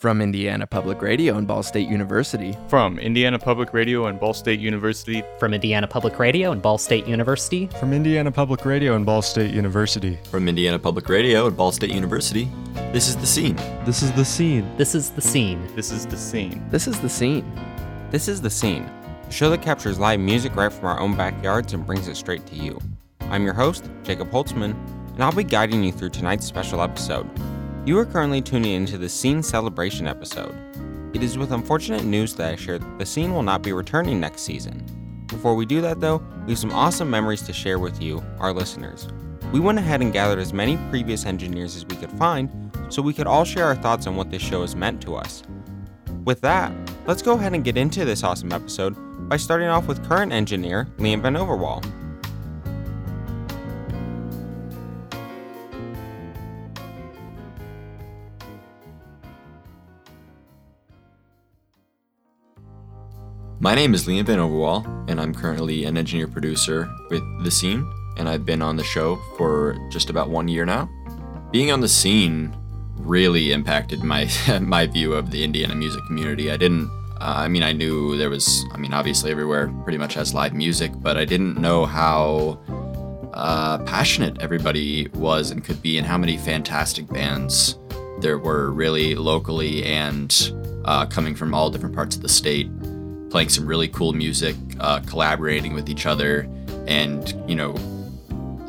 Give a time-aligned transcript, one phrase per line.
[0.00, 2.56] From Indiana Public Radio and Ball State University.
[2.68, 5.22] From Indiana Public Radio and Ball State University.
[5.38, 7.66] From Indiana Public Radio and Ball State University.
[7.78, 10.18] From Indiana Public Radio and Ball State University.
[10.30, 12.48] From Indiana Public Radio and Ball State University.
[12.94, 13.56] This is The Scene.
[13.84, 14.74] This is The Scene.
[14.78, 15.68] This is The Scene.
[15.76, 16.66] This is The Scene.
[16.70, 17.44] This is The Scene.
[18.10, 18.84] This is The Scene,
[19.28, 22.46] a show that captures live music right from our own backyards and brings it straight
[22.46, 22.80] to you.
[23.28, 24.74] I'm your host, Jacob Holtzman,
[25.12, 27.28] and I'll be guiding you through tonight's special episode.
[27.86, 30.54] You are currently tuning into the Scene Celebration episode.
[31.14, 34.20] It is with unfortunate news that I share that the Scene will not be returning
[34.20, 34.84] next season.
[35.28, 38.52] Before we do that, though, we have some awesome memories to share with you, our
[38.52, 39.08] listeners.
[39.50, 42.50] We went ahead and gathered as many previous engineers as we could find
[42.90, 45.42] so we could all share our thoughts on what this show has meant to us.
[46.24, 46.72] With that,
[47.06, 48.94] let's go ahead and get into this awesome episode
[49.26, 51.82] by starting off with current engineer Liam Van Overwall.
[63.62, 67.86] My name is Liam Van Overwall, and I'm currently an engineer producer with The Scene,
[68.16, 70.88] and I've been on the show for just about one year now.
[71.52, 72.56] Being on The Scene
[72.96, 74.30] really impacted my
[74.62, 76.50] my view of the Indiana music community.
[76.50, 76.88] I didn't,
[77.20, 80.54] uh, I mean, I knew there was, I mean, obviously everywhere pretty much has live
[80.54, 82.58] music, but I didn't know how
[83.34, 87.78] uh, passionate everybody was and could be, and how many fantastic bands
[88.20, 90.50] there were really locally and
[90.86, 92.70] uh, coming from all different parts of the state
[93.30, 96.48] playing some really cool music, uh, collaborating with each other,
[96.86, 97.74] and you know,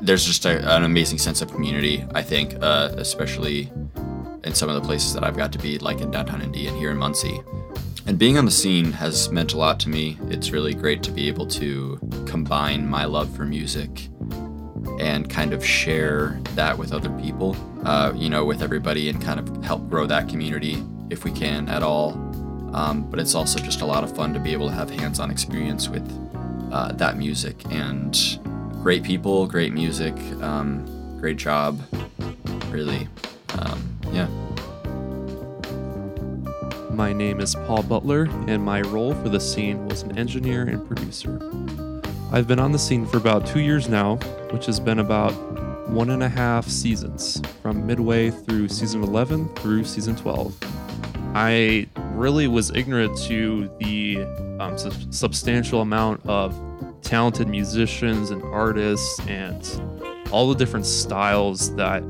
[0.02, 2.06] there's just a, an amazing sense of community.
[2.14, 3.72] I think, uh, especially
[4.44, 6.78] in some of the places that I've got to be, like in downtown Indy and
[6.78, 7.42] here in Muncie.
[8.08, 10.18] And being on the scene has meant a lot to me.
[10.30, 14.10] It's really great to be able to combine my love for music
[15.00, 19.40] and kind of share that with other people, uh, you know, with everybody and kind
[19.40, 22.14] of help grow that community if we can at all.
[22.74, 25.30] Um, but it's also just a lot of fun to be able to have hands-on
[25.30, 26.08] experience with
[26.72, 28.40] uh, that music and
[28.82, 30.86] great people, great music, um,
[31.20, 31.82] great job.
[32.70, 33.08] Really,
[33.60, 34.28] um, yeah.
[36.92, 40.88] My name is Paul Butler, and my role for the scene was an engineer and
[40.88, 41.40] producer.
[42.32, 44.16] I've been on the scene for about two years now,
[44.52, 45.32] which has been about
[45.90, 50.56] one and a half seasons, from midway through season 11 through season 12.
[51.34, 54.24] I really was ignorant to the
[54.60, 56.60] um, sub- substantial amount of
[57.02, 59.82] talented musicians and artists and
[60.32, 62.04] all the different styles that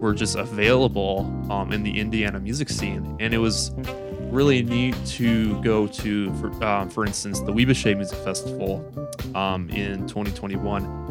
[0.00, 1.20] were just available
[1.50, 3.16] um, in the Indiana music scene.
[3.20, 3.72] And it was
[4.30, 8.84] really neat to go to, for, um, for instance, the Weebusha Music Festival
[9.34, 11.06] um, in 2021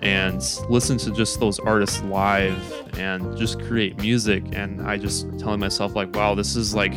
[0.00, 4.44] and listen to just those artists live and just create music.
[4.52, 6.94] And I just telling myself like, wow, this is like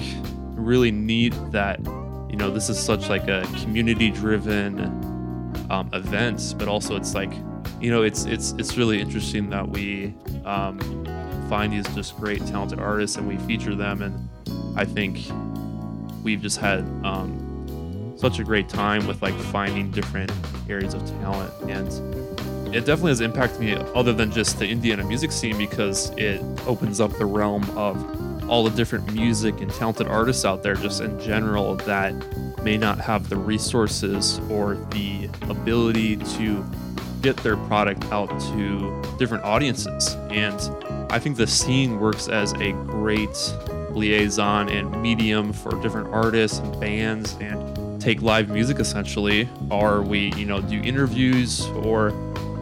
[0.62, 1.80] really neat that
[2.30, 4.80] you know this is such like a community driven
[5.70, 7.34] um, event, but also it's like
[7.80, 10.14] you know it's it's it's really interesting that we
[10.46, 10.80] um,
[11.50, 14.30] find these just great talented artists and we feature them and
[14.78, 15.20] I think
[16.24, 20.32] we've just had um, such a great time with like finding different
[20.70, 21.54] areas of talent.
[21.70, 26.42] And it definitely has impacted me other than just the Indiana music scene because it
[26.66, 27.98] opens up the realm of
[28.52, 32.14] all the different music and talented artists out there just in general that
[32.62, 36.64] may not have the resources or the ability to
[37.22, 40.16] get their product out to different audiences.
[40.30, 40.60] And
[41.10, 43.54] i think the scene works as a great
[43.92, 49.48] liaison and medium for different artists and bands and take live music essentially.
[49.70, 52.12] Or we you know do interviews or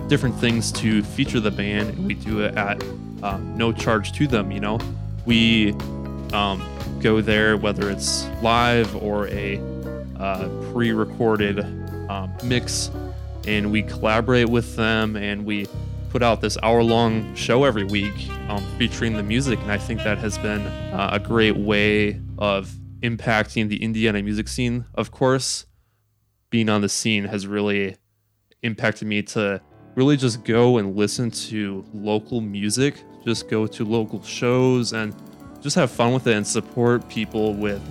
[0.08, 1.90] different things to feature the band.
[1.90, 2.84] And we do it at
[3.24, 4.80] uh, no charge to them you know
[5.30, 5.74] we
[6.34, 6.68] um,
[7.00, 9.62] go there whether it's live or a
[10.20, 11.60] uh, pre-recorded
[12.10, 12.90] um, mix
[13.46, 15.68] and we collaborate with them and we
[16.10, 20.18] put out this hour-long show every week um, featuring the music and i think that
[20.18, 22.72] has been uh, a great way of
[23.02, 24.84] impacting the indiana music scene.
[24.96, 25.68] Of course
[26.50, 27.98] being on the scene has really
[28.64, 29.62] impacted me to
[29.94, 35.16] really just go and listen to local music just go to local shows and
[35.62, 37.82] just have fun with it and support people with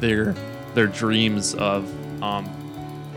[0.00, 0.34] their
[0.74, 1.84] their dreams of
[2.22, 2.46] um,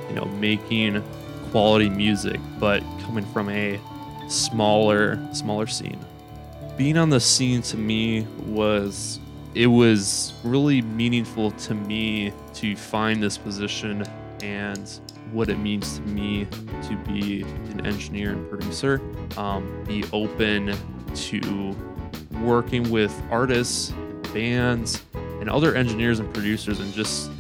[0.10, 1.04] you know making
[1.52, 3.80] quality music but coming from a
[4.28, 6.00] smaller smaller scene.
[6.78, 9.19] Being on the scene to me was
[9.54, 14.06] it was really meaningful to me to find this position
[14.42, 15.00] and
[15.31, 16.46] what it means to me
[16.84, 19.02] to be an engineer and producer
[19.38, 20.74] um, be open
[21.16, 21.75] to
[22.42, 23.94] working with artists
[24.34, 27.31] bands and other engineers and producers and just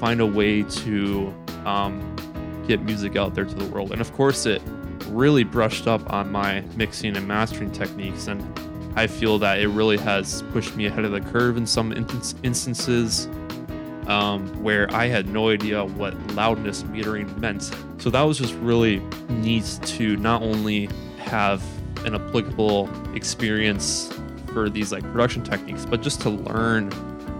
[0.00, 1.34] find a way to
[1.64, 2.16] um,
[2.66, 3.92] get music out there to the world.
[3.92, 4.62] And of course, it
[5.08, 8.26] really brushed up on my mixing and mastering techniques.
[8.26, 8.42] And
[8.96, 11.92] I feel that it really has pushed me ahead of the curve in some
[12.42, 13.26] instances
[14.06, 17.70] um, where I had no idea what loudness metering meant.
[17.98, 18.98] So that was just really
[19.28, 20.88] neat to not only
[21.18, 21.62] have
[22.04, 24.12] an applicable experience
[24.52, 26.92] for these like production techniques, but just to learn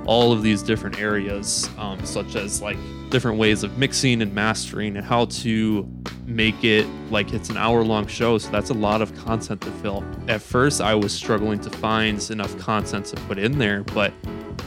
[0.06, 2.78] all of these different areas, um, such as like
[3.10, 5.88] different ways of mixing and mastering and how to
[6.26, 8.38] make it like it's an hour long show.
[8.38, 10.04] So that's a lot of content to fill.
[10.28, 14.12] At first, I was struggling to find enough content to put in there, but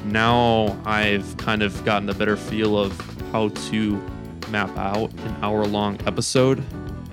[0.05, 2.97] now I've kind of gotten a better feel of
[3.31, 4.01] how to
[4.49, 6.63] map out an hour long episode.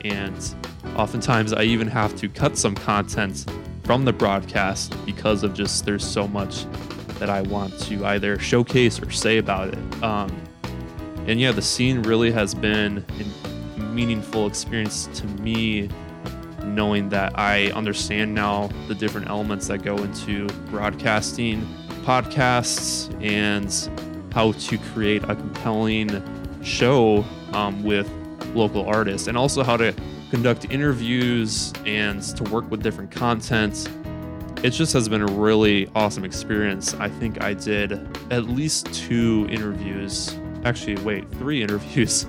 [0.05, 0.55] And
[0.97, 3.51] oftentimes, I even have to cut some content
[3.85, 6.67] from the broadcast because of just there's so much
[7.19, 10.03] that I want to either showcase or say about it.
[10.03, 10.31] Um,
[11.27, 13.05] and yeah, the scene really has been
[13.77, 15.89] a meaningful experience to me,
[16.65, 21.67] knowing that I understand now the different elements that go into broadcasting
[22.03, 23.71] podcasts and
[24.33, 26.23] how to create a compelling
[26.63, 28.11] show um, with
[28.55, 29.95] local artists, and also how to
[30.33, 33.89] conduct interviews and to work with different content
[34.63, 36.95] it just has been a really awesome experience.
[36.95, 37.93] I think I did
[38.31, 40.39] at least two interviews.
[40.65, 42.25] Actually, wait, three interviews.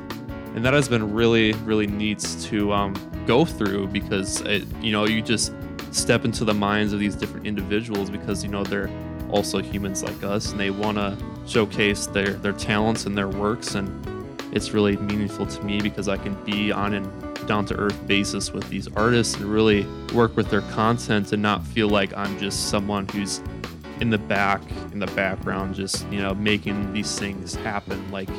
[0.56, 2.96] And that has been really, really neat to um,
[3.28, 5.54] go through because, it, you know, you just
[5.92, 8.90] step into the minds of these different individuals because, you know, they're
[9.30, 11.16] also humans like us and they want to
[11.46, 13.76] showcase their, their talents and their works.
[13.76, 13.88] And
[14.52, 18.51] it's really meaningful to me because I can be on an down to earth basis
[18.51, 22.69] with these artists and really work with their content and not feel like I'm just
[22.69, 23.42] someone who's
[24.00, 24.62] in the back
[24.92, 28.12] in the background just you know making these things happen.
[28.12, 28.30] Like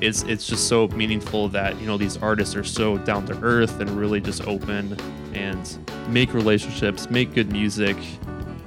[0.00, 3.80] it's it's just so meaningful that you know these artists are so down to earth
[3.80, 4.96] and really just open
[5.34, 5.78] and
[6.08, 7.96] make relationships make good music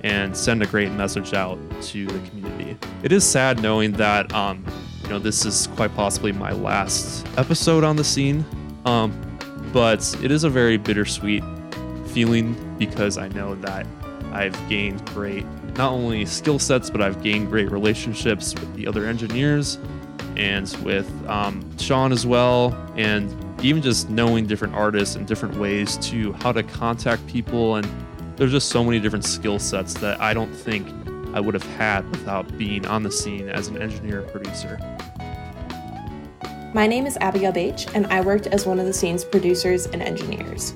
[0.04, 2.78] and send a great message out to the community.
[3.04, 4.64] It is sad knowing that um
[5.04, 8.46] you know this is quite possibly my last episode on the scene.
[8.86, 9.33] Um
[9.74, 11.44] but it is a very bittersweet
[12.08, 13.88] feeling because I know that
[14.32, 19.06] I've gained great, not only skill sets, but I've gained great relationships with the other
[19.06, 19.80] engineers
[20.38, 22.74] and with um, Sean as well.
[22.96, 23.32] And
[23.64, 27.76] even just knowing different artists and different ways to how to contact people.
[27.76, 27.88] And
[28.36, 30.88] there's just so many different skill sets that I don't think
[31.34, 34.78] I would have had without being on the scene as an engineer producer.
[36.74, 40.02] My name is Abigail Bache, and I worked as one of the scene's producers and
[40.02, 40.74] engineers.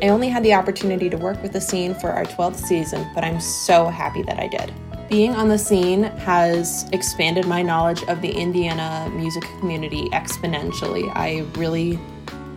[0.00, 3.24] I only had the opportunity to work with the scene for our 12th season, but
[3.24, 4.72] I'm so happy that I did.
[5.08, 11.10] Being on the scene has expanded my knowledge of the Indiana music community exponentially.
[11.16, 11.98] I really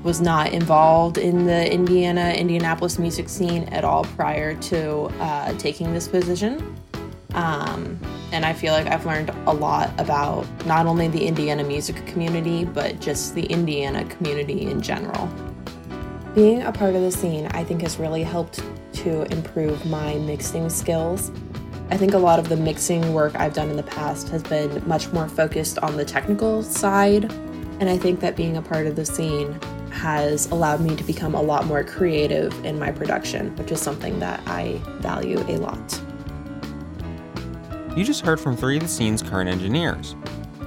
[0.04, 5.96] was not involved in the Indiana, Indianapolis music scene at all prior to uh, taking
[5.96, 6.76] this position.
[7.34, 8.00] Um,
[8.32, 12.66] and I feel like I've learned a lot about not only the Indiana music community,
[12.66, 15.30] but just the Indiana community in general.
[16.36, 18.62] Being a part of the scene, I think, has really helped
[18.94, 21.32] to improve my mixing skills.
[21.90, 24.86] I think a lot of the mixing work I've done in the past has been
[24.88, 27.32] much more focused on the technical side,
[27.80, 29.58] and I think that being a part of the scene
[29.92, 34.20] has allowed me to become a lot more creative in my production, which is something
[34.20, 36.02] that I value a lot.
[37.98, 40.16] You just heard from three of the scene's current engineers.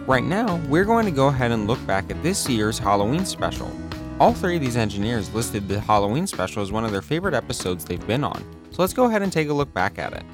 [0.04, 3.70] Right now, we're going to go ahead and look back at this year's Halloween special.
[4.18, 7.84] All three of these engineers listed the Halloween special as one of their favorite episodes
[7.84, 10.24] they've been on, so let's go ahead and take a look back at it.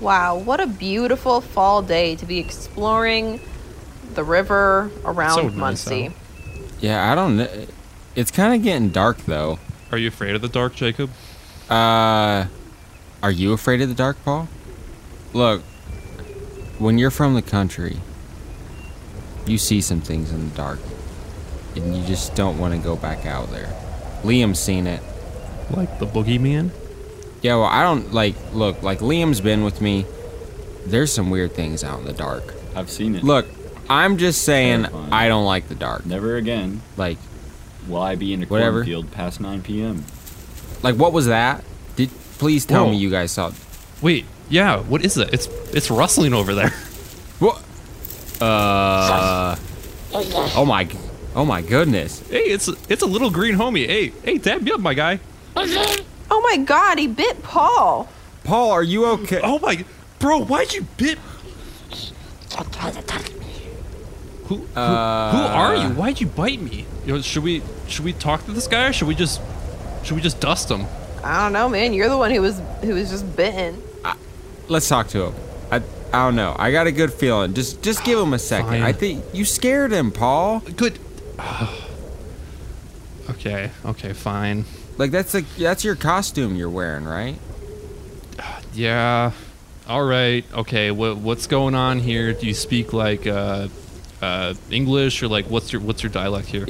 [0.00, 3.38] Wow, what a beautiful fall day to be exploring
[4.14, 6.06] the river around So nice Muncie.
[6.06, 6.12] out.
[6.80, 7.48] Yeah, I don't know.
[8.14, 9.58] It's kind of getting dark though.
[9.92, 11.10] Are you afraid of the dark, Jacob?
[11.70, 12.46] Uh,
[13.22, 14.48] are you afraid of the dark, Paul?
[15.32, 15.62] Look,
[16.78, 17.98] when you're from the country,
[19.46, 20.78] you see some things in the dark,
[21.76, 23.72] and you just don't want to go back out there.
[24.22, 25.02] Liam's seen it.
[25.70, 26.70] Like the boogeyman?
[27.42, 28.34] Yeah, well, I don't like.
[28.52, 30.06] Look, like Liam's been with me.
[30.86, 32.54] There's some weird things out in the dark.
[32.74, 33.24] I've seen it.
[33.24, 33.46] Look,
[33.88, 35.12] I'm just saying Terrifying.
[35.12, 36.04] I don't like the dark.
[36.06, 37.18] Never again Like,
[37.88, 38.78] will I be in a Whatever.
[38.78, 40.04] cornfield past 9 p.m.
[40.82, 41.64] like what was that?
[41.96, 42.90] Did please tell Whoa.
[42.92, 43.52] me you guys saw?
[44.02, 45.32] Wait, yeah, what is that?
[45.32, 46.72] It's it's rustling over there.
[47.38, 47.62] What?
[48.40, 49.56] Uh.
[50.14, 50.88] Oh my.
[51.34, 52.26] Oh my goodness.
[52.30, 53.86] Hey, it's it's a little green homie.
[53.86, 55.20] Hey, hey, dab me up, my guy.
[55.54, 58.08] Oh my god, he bit Paul.
[58.44, 59.40] Paul, are you okay?
[59.42, 59.84] Oh my,
[60.18, 61.18] bro, why'd you bit?
[64.48, 65.88] Who, who, Uh, who are you?
[65.94, 66.86] Why'd you bite me?
[67.04, 69.40] You know, should we should we talk to this guy or should we just
[70.04, 70.86] should we just dust him?
[71.24, 71.92] I don't know, man.
[71.92, 73.82] You're the one who was who was just bitten.
[74.68, 75.34] Let's talk to him.
[75.70, 75.76] I
[76.12, 76.54] I don't know.
[76.58, 77.54] I got a good feeling.
[77.54, 78.70] Just just give him a second.
[78.70, 78.82] Fine.
[78.82, 80.60] I think you scared him, Paul.
[80.76, 80.98] Good.
[83.30, 84.64] okay, okay, fine.
[84.98, 87.36] Like that's like that's your costume you're wearing, right?
[88.74, 89.32] Yeah.
[89.88, 90.44] All right.
[90.52, 90.90] Okay.
[90.90, 92.34] What what's going on here?
[92.34, 93.68] Do you speak like uh,
[94.26, 96.66] uh, English or like what's your what's your dialect here?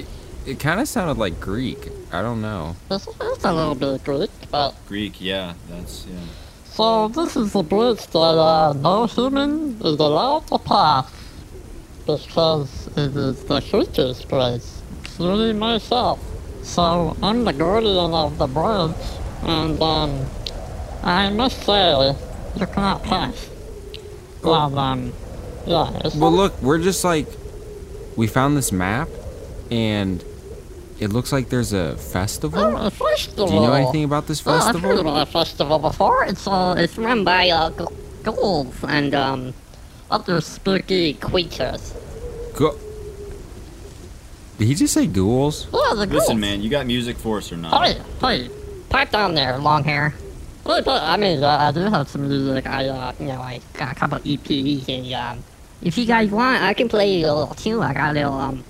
[0.47, 1.89] It kind of sounded like Greek.
[2.13, 2.77] I don't know.
[2.91, 6.21] It's, it's a little bit Greek, but Greek, yeah, that's yeah.
[6.65, 11.11] so this is the bridge that uh, no human is allowed to pass
[12.07, 14.63] because it is the creature's bridge,
[14.99, 16.21] including myself.
[16.63, 18.95] So I'm the guardian of the bridge,
[19.43, 20.27] and um,
[21.03, 22.15] I must say
[22.61, 23.51] you cannot pass.
[24.43, 25.13] Well, um,
[25.67, 27.27] yeah, it's Well, look, we're just like
[28.17, 29.09] we found this map,
[29.71, 30.25] and
[30.99, 32.59] it looks like there's a festival.
[32.61, 33.47] Oh, a festival.
[33.49, 35.01] Do you know anything about this Oh, I've heard festival?
[35.01, 36.25] about a festival before.
[36.25, 37.71] It's uh, it's run by uh,
[38.23, 39.55] ghouls and um,
[40.11, 41.93] other spooky creatures.
[42.55, 42.79] Go-
[44.59, 45.67] Did he just say ghouls?
[45.73, 46.23] Yeah, the ghouls.
[46.23, 47.87] Listen, man, you got music for us or not?
[47.87, 48.51] Hey, hey,
[48.89, 50.15] pipe down there, long hair.
[50.69, 52.67] I mean, uh, I do have some music.
[52.67, 55.45] I, uh, you know, I got a couple EPs, and um,
[55.83, 57.81] if you guys want, I can play you a little tune.
[57.83, 58.65] I got a little um,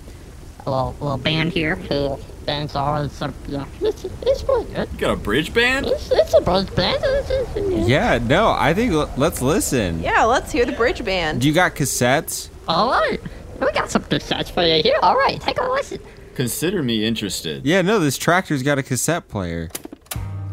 [0.65, 3.03] a little, little band here who bands all.
[3.03, 4.89] It's, uh, you know, it's, it's pretty good.
[4.93, 5.85] You got a bridge band?
[5.85, 7.01] It's, it's a buzz band.
[7.03, 10.01] It's, it's, it's, Yeah, no, I think l- let's listen.
[10.01, 11.41] Yeah, let's hear the bridge band.
[11.41, 12.49] Do you got cassettes?
[12.67, 13.19] All right.
[13.59, 14.97] We got some cassettes for you here.
[15.01, 15.99] All right, take a listen.
[16.35, 17.65] Consider me interested.
[17.65, 19.69] Yeah, no, this tractor's got a cassette player.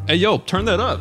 [0.07, 1.01] Hey, yo, turn that up.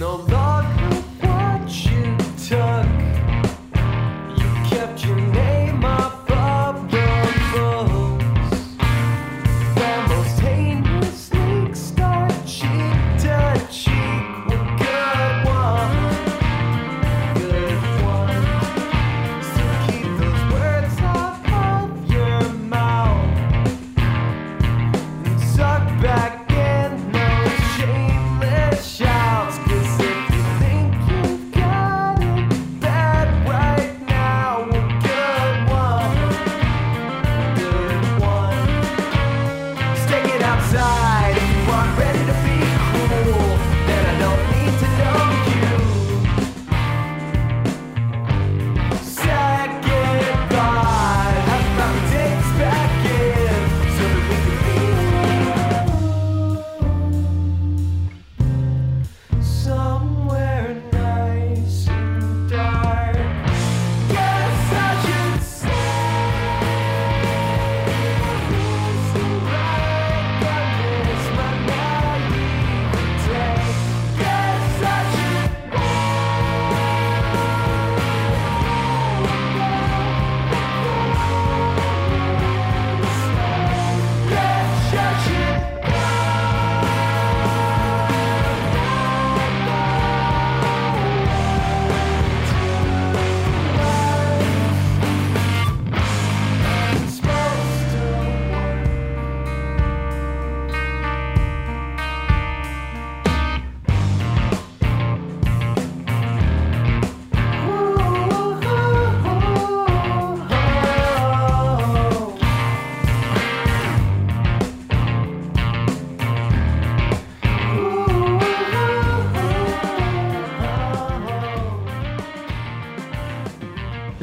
[0.00, 0.29] No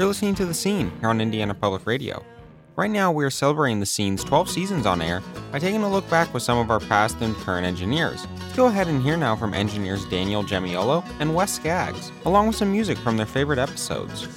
[0.07, 2.23] You're listening to The Scene here on Indiana Public Radio.
[2.77, 5.21] Right now, we are celebrating The Scene's 12 seasons on air
[5.51, 8.25] by taking a look back with some of our past and current engineers.
[8.39, 12.55] Let's go ahead and hear now from engineers Daniel Gemiolo and Wes Skaggs, along with
[12.55, 14.29] some music from their favorite episodes.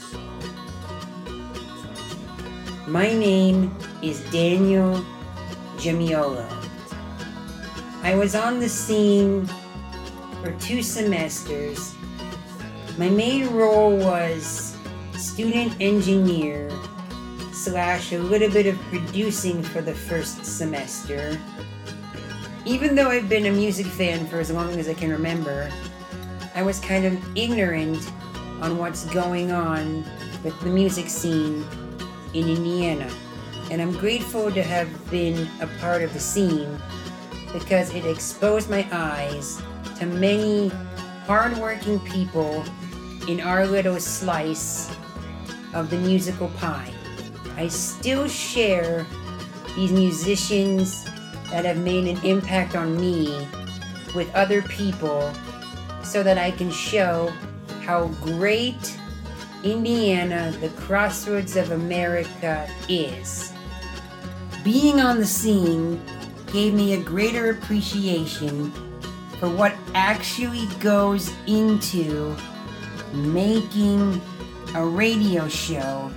[2.89, 3.73] My name
[4.03, 5.05] is Daniel
[5.77, 6.50] Gemiolo.
[8.03, 9.49] I was on the scene
[10.43, 11.95] for two semesters.
[12.99, 14.70] My main role was
[15.31, 16.69] student engineer
[17.53, 21.39] slash a little bit of producing for the first semester.
[22.65, 25.71] Even though I've been a music fan for as long as I can remember,
[26.57, 28.11] I was kind of ignorant
[28.61, 30.05] on what's going on
[30.43, 31.65] with the music scene
[32.35, 33.09] in Indiana.
[33.71, 36.77] And I'm grateful to have been a part of the scene
[37.53, 39.63] because it exposed my eyes
[40.01, 40.73] to many
[41.25, 42.65] hardworking people
[43.29, 44.91] in our little slice
[45.75, 46.93] of the musical pie.
[47.57, 49.07] I still share
[49.77, 51.05] these musicians
[51.50, 53.47] that have made an impact on me
[54.15, 55.33] with other people
[56.03, 57.33] so that I can show
[57.83, 58.99] how great
[59.62, 63.53] Indiana, the crossroads of America, is.
[64.65, 66.00] Being on the scene
[66.53, 68.73] gave me a greater appreciation
[69.39, 72.37] for what actually goes into
[73.12, 74.21] making
[74.75, 76.11] a radio show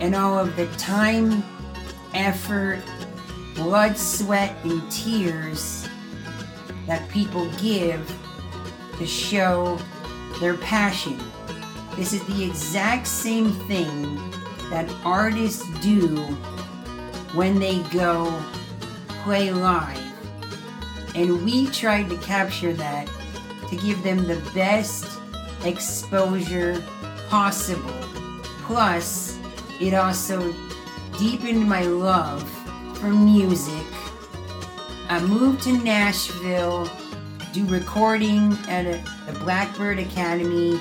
[0.00, 1.42] and all of the time,
[2.14, 2.80] effort,
[3.54, 5.88] blood, sweat, and tears
[6.86, 8.10] that people give
[8.98, 9.78] to show
[10.40, 11.18] their passion.
[11.96, 14.16] This is the exact same thing
[14.70, 16.16] that artists do
[17.34, 18.42] when they go
[19.24, 19.98] play live.
[21.14, 23.10] And we tried to capture that
[23.68, 25.06] to give them the best
[25.64, 26.82] exposure
[27.30, 27.94] possible.
[28.64, 29.38] Plus,
[29.80, 30.52] it also
[31.16, 32.42] deepened my love
[32.98, 33.86] for music.
[35.08, 36.90] I moved to Nashville,
[37.52, 40.80] do recording at a, the Blackbird Academy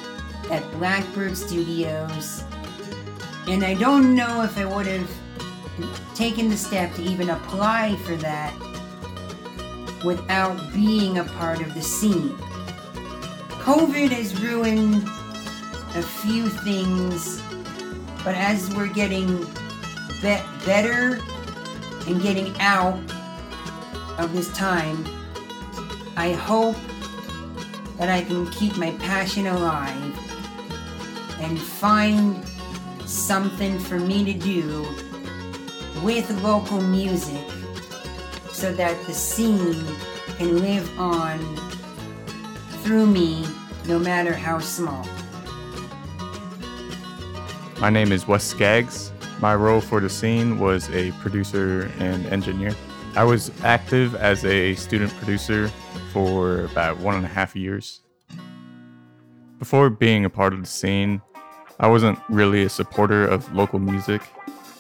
[0.50, 2.44] at Blackbird Studios.
[3.48, 5.10] And I don't know if I would have
[6.16, 8.54] taken the step to even apply for that
[10.04, 12.36] without being a part of the scene.
[13.62, 15.08] COVID has ruined
[16.00, 17.42] a few things,
[18.24, 19.28] but as we're getting
[20.22, 21.20] be- better
[22.08, 22.98] and getting out
[24.18, 25.06] of this time,
[26.16, 26.78] I hope
[27.98, 30.18] that I can keep my passion alive
[31.42, 32.42] and find
[33.06, 34.88] something for me to do
[36.02, 37.46] with local music
[38.54, 39.86] so that the scene
[40.38, 41.40] can live on
[42.84, 43.46] through me
[43.86, 45.06] no matter how small.
[47.80, 49.10] My name is Wes Skaggs.
[49.40, 52.76] My role for the scene was a producer and engineer.
[53.16, 55.72] I was active as a student producer
[56.12, 58.02] for about one and a half years.
[59.60, 61.22] Before being a part of the scene,
[61.80, 64.24] I wasn't really a supporter of local music.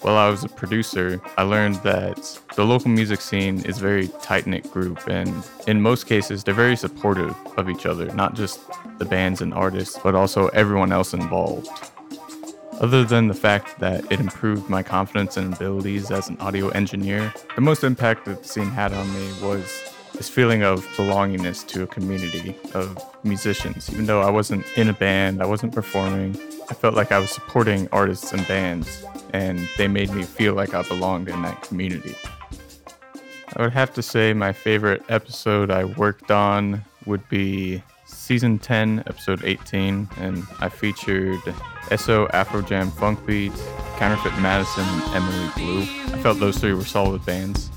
[0.02, 4.10] While I was a producer, I learned that the local music scene is a very
[4.22, 5.34] tight knit group, and
[5.68, 8.60] in most cases, they're very supportive of each other, not just
[8.98, 11.70] the bands and artists, but also everyone else involved.
[12.80, 17.34] Other than the fact that it improved my confidence and abilities as an audio engineer,
[17.56, 21.84] the most impact that the scene had on me was this feeling of belongingness to
[21.84, 23.90] a community of musicians.
[23.92, 26.38] Even though I wasn't in a band, I wasn't performing,
[26.70, 30.74] I felt like I was supporting artists and bands, and they made me feel like
[30.74, 32.16] I belonged in that community.
[33.58, 37.84] I would have to say my favorite episode I worked on would be
[38.30, 41.40] season 10, episode 18, and I featured
[41.96, 43.52] SO Afrojam Funk Beat,
[43.98, 45.82] Counterfeit Madison, and Emily Blue.
[46.14, 47.72] I felt those three were solid bands.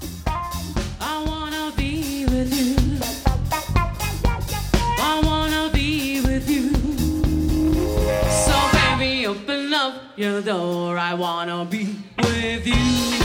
[10.15, 10.99] Your door.
[10.99, 13.22] I wanna be with you.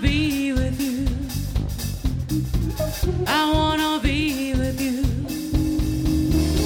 [0.00, 1.06] Be with you.
[3.26, 5.04] I wanna be with you.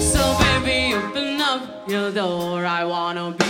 [0.01, 2.65] So baby, open up your door.
[2.65, 3.44] I wanna be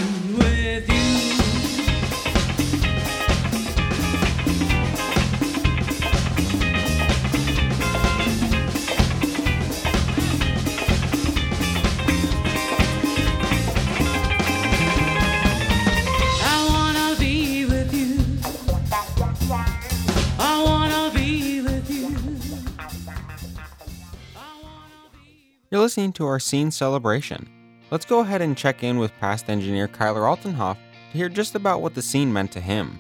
[25.85, 27.47] listening to our scene celebration.
[27.91, 30.79] Let's go ahead and check in with past engineer Kyler Altenhoff
[31.13, 32.99] to hear just about what the scene meant to him.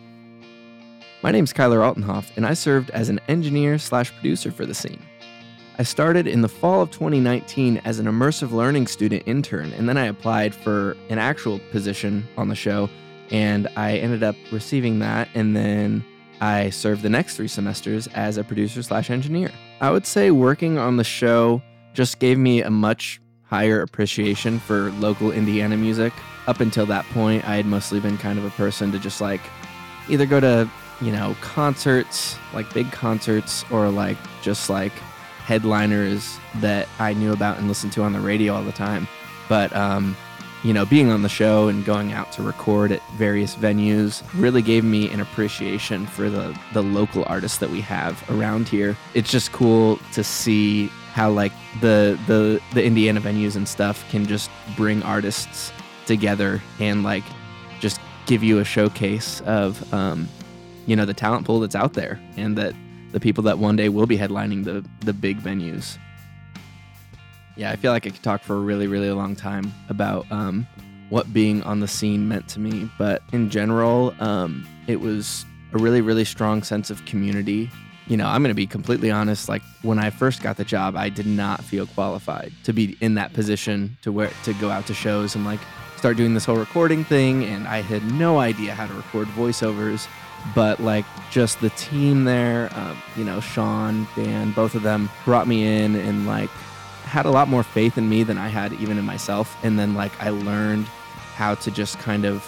[1.23, 5.01] My name's Kyler Altenhoff, and I served as an engineer slash producer for the scene.
[5.79, 9.97] I started in the fall of 2019 as an immersive learning student intern, and then
[9.97, 12.91] I applied for an actual position on the show,
[13.31, 16.05] and I ended up receiving that, and then
[16.43, 19.53] I served the next three semesters as a producer slash engineer.
[19.81, 21.63] I would say working on the show
[21.95, 26.13] just gave me a much higher appreciation for local Indiana music.
[26.47, 29.41] Up until that point, I had mostly been kind of a person to just like
[30.11, 30.69] either go to,
[31.01, 34.93] you know, concerts, like big concerts, or like just like
[35.45, 39.09] headliners that I knew about and listened to on the radio all the time.
[39.49, 40.17] But, um,
[40.65, 44.63] you know, being on the show and going out to record at various venues really
[44.63, 48.97] gave me an appreciation for the, the local artists that we have around here.
[49.13, 54.27] It's just cool to see how like the the the Indiana venues and stuff can
[54.27, 55.71] just bring artists
[56.07, 57.23] together and like
[57.79, 60.29] just give you a showcase of um,
[60.87, 62.75] you know the talent pool that's out there and that
[63.13, 65.99] the people that one day will be headlining the the big venues.
[67.57, 70.67] Yeah, I feel like I could talk for a really really long time about um,
[71.09, 75.79] what being on the scene meant to me, but in general, um, it was a
[75.79, 77.71] really really strong sense of community.
[78.07, 79.49] You know, I'm going to be completely honest.
[79.49, 83.15] Like when I first got the job, I did not feel qualified to be in
[83.15, 85.61] that position to where to go out to shows and like
[85.97, 87.45] start doing this whole recording thing.
[87.45, 90.07] And I had no idea how to record voiceovers
[90.55, 95.49] but like just the team there um, you know sean dan both of them brought
[95.49, 96.51] me in and like
[97.15, 99.57] had a lot more faith in me than i had even in myself.
[99.63, 100.87] And then like i learned
[101.37, 102.45] how to just kind of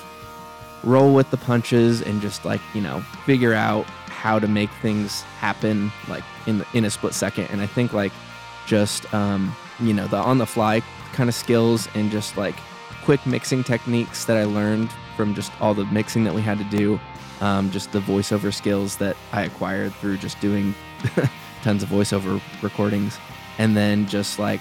[0.83, 3.85] roll with the punches and just like you know figure out
[4.25, 7.47] how to make things happen like in the, in a split second.
[7.51, 8.13] And i think like
[8.67, 12.57] just um you know the on the fly kind of skills and just like
[13.05, 16.65] quick mixing techniques that i learned from just all the mixing that we had to
[16.65, 16.99] do
[17.41, 20.75] um, just the voiceover skills that I acquired through just doing
[21.63, 23.19] tons of voiceover recordings,
[23.59, 24.61] and then just like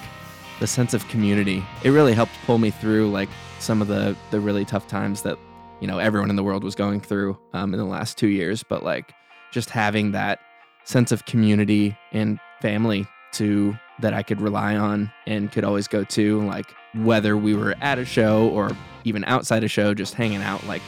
[0.59, 1.63] the sense of community.
[1.83, 3.29] It really helped pull me through like
[3.59, 5.37] some of the the really tough times that
[5.81, 8.63] you know everyone in the world was going through um, in the last two years.
[8.63, 9.13] But like
[9.51, 10.39] just having that
[10.83, 16.03] sense of community and family to that I could rely on and could always go
[16.03, 18.71] to, like whether we were at a show or
[19.03, 20.81] even outside a show, just hanging out, like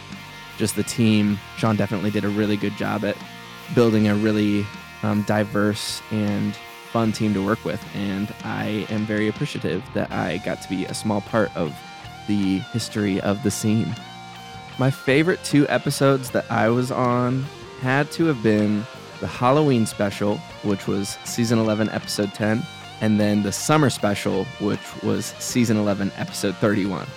[0.58, 1.40] just the team.
[1.58, 3.16] Sean definitely did a really good job at
[3.76, 4.66] building a really
[5.04, 6.58] um, diverse and
[6.92, 7.84] fun team to work with.
[7.96, 11.76] And I am very appreciative that I got to be a small part of
[12.28, 13.96] the history of the scene.
[14.80, 17.44] My favorite two episodes that I was on
[17.82, 18.86] had to have been
[19.20, 22.64] the Halloween special, which was season 11, episode 10,
[23.02, 27.08] and then the summer special, which was season 11, episode 31.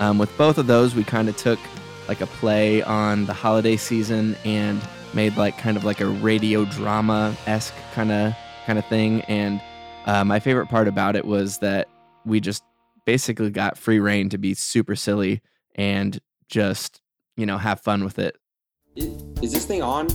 [0.00, 1.58] Um, with both of those, we kind of took
[2.06, 4.80] like a play on the holiday season and
[5.14, 8.34] made like kind of like a radio drama esque kind of
[8.68, 9.22] kind of thing.
[9.22, 9.62] And
[10.04, 11.88] uh, my favorite part about it was that
[12.26, 12.62] we just
[13.06, 15.40] basically got free rein to be super silly
[15.74, 17.00] and just
[17.38, 18.36] you know have fun with it.
[18.94, 20.08] Is this thing on?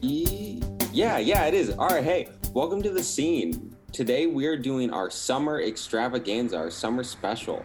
[0.00, 1.70] Yeah, yeah, it is.
[1.72, 3.76] All right, hey, welcome to the scene.
[3.92, 7.62] Today we are doing our summer extravaganza, our summer special.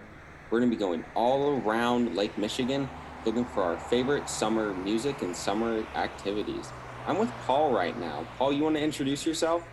[0.50, 2.90] We're going to be going all around Lake Michigan
[3.26, 6.68] looking for our favorite summer music and summer activities.
[7.08, 8.28] I'm with Paul right now.
[8.38, 9.66] Paul, you want to introduce yourself?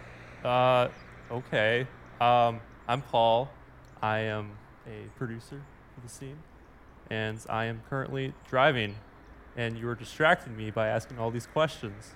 [0.45, 0.89] Uh,
[1.31, 1.87] okay.
[2.21, 3.51] Um, I'm Paul.
[4.03, 4.53] I am
[4.87, 5.61] a producer
[5.95, 6.39] for the scene,
[7.11, 8.95] and I am currently driving.
[9.57, 12.15] And you were distracting me by asking all these questions.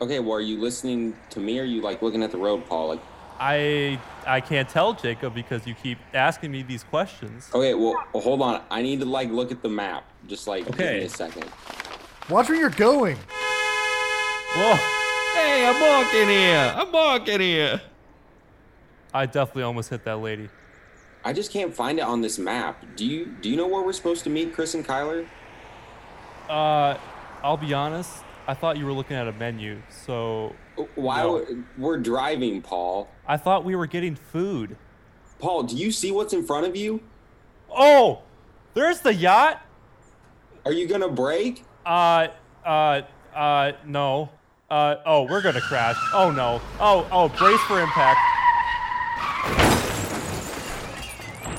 [0.00, 2.66] Okay, well, are you listening to me or are you like looking at the road,
[2.66, 2.88] Paul?
[2.88, 3.00] Like,
[3.38, 7.48] I I can't tell Jacob because you keep asking me these questions.
[7.54, 8.62] okay, well, well, hold on.
[8.70, 10.04] I need to like look at the map.
[10.26, 11.04] Just like give me Okay.
[11.04, 11.44] a second.
[12.28, 13.16] Watch where you're going.
[14.56, 14.99] Whoa!
[15.50, 16.74] Hey, I'm walking here.
[16.76, 17.80] I'm walking here.
[19.12, 20.48] I definitely almost hit that lady.
[21.24, 22.84] I just can't find it on this map.
[22.94, 25.26] Do you do you know where we're supposed to meet, Chris and Kyler?
[26.48, 26.96] Uh,
[27.42, 28.12] I'll be honest.
[28.46, 30.54] I thought you were looking at a menu, so
[30.94, 31.44] Why No.
[31.76, 33.08] we're driving, Paul?
[33.26, 34.76] I thought we were getting food.
[35.40, 37.00] Paul, do you see what's in front of you?
[37.68, 38.20] Oh,
[38.74, 39.60] there's the yacht.
[40.64, 41.64] Are you gonna brake?
[41.84, 42.28] Uh,
[42.64, 43.02] uh,
[43.34, 44.30] uh, no.
[44.70, 45.96] Uh, oh, we're gonna crash.
[46.14, 46.60] Oh no.
[46.78, 48.20] Oh, oh, brace for impact.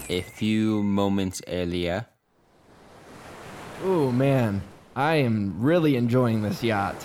[0.10, 2.06] A few moments earlier.
[3.84, 4.62] Oh man,
[4.96, 6.96] I am really enjoying this yacht.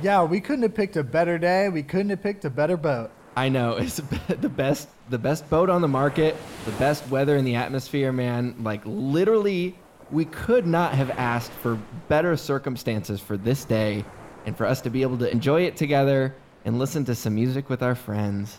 [0.00, 1.68] Yeah, we couldn't have picked a better day.
[1.68, 3.10] We couldn't have picked a better boat.
[3.36, 3.96] I know it's
[4.28, 8.54] the best, the best boat on the market, the best weather in the atmosphere, man.
[8.60, 9.74] Like literally,
[10.12, 14.04] we could not have asked for better circumstances for this day,
[14.48, 16.34] and for us to be able to enjoy it together
[16.64, 18.58] and listen to some music with our friends.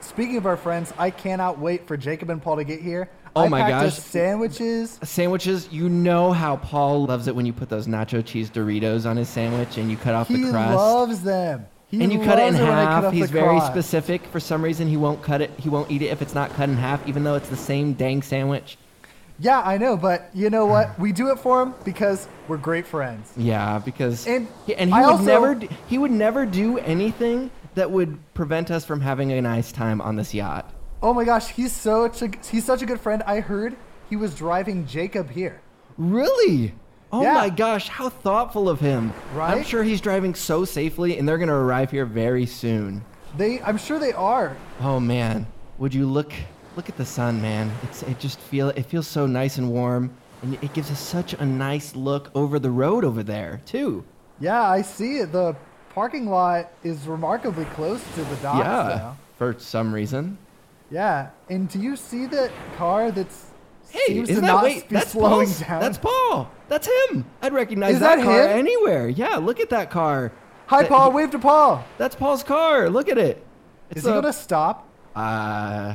[0.00, 3.10] Speaking of our friends, I cannot wait for Jacob and Paul to get here.
[3.34, 3.94] Oh I my gosh.
[3.94, 5.00] sandwiches.
[5.02, 9.16] Sandwiches, you know how Paul loves it when you put those nacho cheese Doritos on
[9.16, 10.70] his sandwich and you cut off He the crust.
[10.70, 11.66] He loves them.
[11.88, 13.12] He and you cut it in loves when I cut half.
[13.14, 13.72] He's very crust.
[13.72, 14.22] specific.
[14.26, 15.50] For some reason, he won't cut it.
[15.58, 17.94] He won't eat it if it's not cut in half, even though it's the same
[17.94, 18.76] dang sandwich.
[19.38, 20.98] Yeah, I know, but you know what?
[20.98, 23.32] We do it for him because we're great friends.
[23.36, 26.78] Yeah, because And he, and he I would also- never d- he would never do
[26.78, 30.72] anything that would prevent us from having a nice time on this yacht.
[31.02, 33.22] Oh my gosh, he's such a he's such a good friend.
[33.26, 33.76] I heard
[34.08, 35.60] he was driving Jacob here.
[35.98, 36.74] Really?
[37.12, 37.34] Oh Yeah.
[37.34, 39.12] my gosh, how thoughtful of him!
[39.34, 39.58] Right?
[39.58, 43.04] I'm sure he's driving so safely, and they're gonna arrive here very soon.
[43.36, 44.56] They, I'm sure they are.
[44.80, 45.46] Oh man,
[45.78, 46.32] would you look
[46.76, 47.72] look at the sun, man?
[47.82, 50.10] It's it just feel it feels so nice and warm,
[50.42, 54.04] and it gives us such a nice look over the road over there too.
[54.38, 55.32] Yeah, I see it.
[55.32, 55.56] The
[55.94, 59.16] parking lot is remarkably close to the docks yeah, now.
[59.38, 60.36] for some reason.
[60.90, 63.46] Yeah, and do you see that car that's
[63.90, 64.88] Hey, seems is to that not wait?
[64.88, 65.80] That's slowing Paul's, down?
[65.80, 66.50] That's Paul.
[66.68, 67.24] That's him.
[67.40, 68.58] I'd recognize that, that car him?
[68.58, 69.08] anywhere.
[69.08, 70.32] Yeah, look at that car.
[70.66, 71.10] Hi, That- Paul.
[71.10, 71.84] he- wave to Paul.
[71.96, 72.90] That's Paul's car.
[72.90, 73.44] Look at it.
[73.90, 73.96] it.
[73.98, 74.86] Is he a- gonna stop?
[75.14, 75.94] Uh,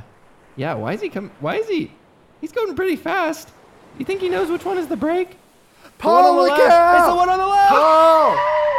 [0.56, 0.74] yeah.
[0.74, 1.32] Why is he come?
[1.40, 1.92] Why is he?
[2.40, 3.50] He's going pretty fast.
[4.00, 5.32] You think he knows which one is the brake?
[5.84, 6.72] The one Paul, on the look left.
[6.72, 6.98] out!
[6.98, 7.70] It's the one on the left.
[7.70, 8.38] Paul,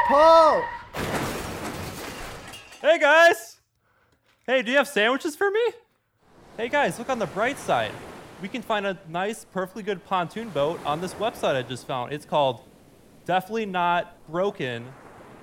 [0.08, 0.64] Paul.
[2.80, 3.61] Hey guys!
[4.46, 5.61] Hey, do you have sandwiches for me?
[6.56, 7.92] Hey guys, look on the bright side.
[8.42, 12.12] We can find a nice, perfectly good pontoon boat on this website I just found.
[12.12, 12.62] It's called
[13.24, 14.87] Definitely Not Broken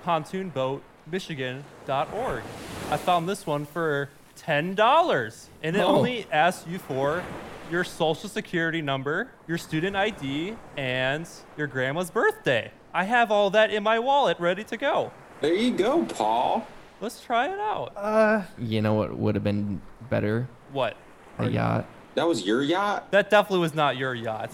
[0.02, 2.42] Pontoon Boat Michigan.org.
[2.90, 4.10] I found this one for
[4.46, 5.86] $10 and it Oh.
[5.86, 7.22] only asks you for
[7.70, 12.70] your social security number, your student ID, and your grandma's birthday.
[12.92, 15.12] I have all that in my wallet ready to go.
[15.40, 16.66] There you go, Paul.
[17.00, 17.92] Let's try it out.
[17.96, 20.48] Uh, You know what would have been better?
[20.72, 20.96] What?
[21.38, 21.86] A yacht.
[22.14, 23.10] That was your yacht?
[23.12, 24.50] That definitely was not your yacht.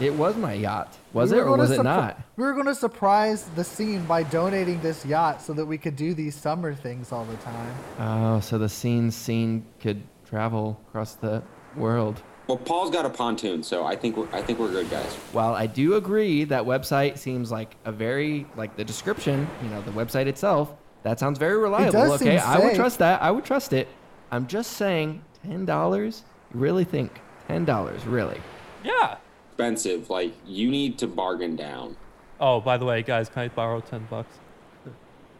[0.00, 0.96] It was my yacht.
[1.12, 2.20] Was we it or gonna was it surpri- not?
[2.36, 5.96] We were going to surprise the scene by donating this yacht so that we could
[5.96, 7.74] do these summer things all the time.
[8.00, 11.42] Oh, so the scene scene could travel across the
[11.76, 12.22] world.
[12.48, 15.16] Well, Paul's got a pontoon, so I think we're I think we're good, guys.
[15.32, 19.80] Well, I do agree that website seems like a very like the description, you know,
[19.82, 21.92] the website itself, that sounds very reliable.
[21.92, 23.22] does okay, seem I would trust that.
[23.22, 23.88] I would trust it.
[24.30, 26.24] I'm just saying, ten dollars.
[26.54, 28.04] You really think ten dollars?
[28.06, 28.40] Really?
[28.84, 29.16] Yeah.
[29.50, 30.08] Expensive.
[30.10, 31.96] Like you need to bargain down.
[32.40, 34.36] Oh, by the way, guys, can I borrow 10 bucks?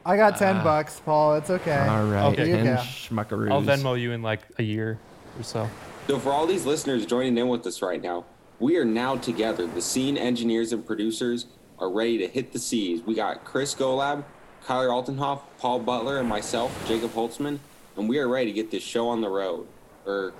[0.06, 0.64] I got 10 Ah.
[0.64, 1.34] bucks, Paul.
[1.34, 1.76] It's okay.
[1.76, 2.52] All right, Okay.
[2.52, 3.50] Ten schmuckaroos.
[3.50, 4.98] I'll Venmo you in like a year
[5.38, 5.68] or so.
[6.06, 8.24] So for all these listeners joining in with us right now,
[8.60, 9.66] we are now together.
[9.66, 11.46] The scene engineers and producers
[11.80, 13.02] are ready to hit the seas.
[13.04, 14.22] We got Chris Golab,
[14.66, 17.58] Kyler Altenhoff, Paul Butler, and myself, Jacob Holtzman,
[17.96, 19.66] and we are ready to get this show on the road.
[20.06, 20.32] Or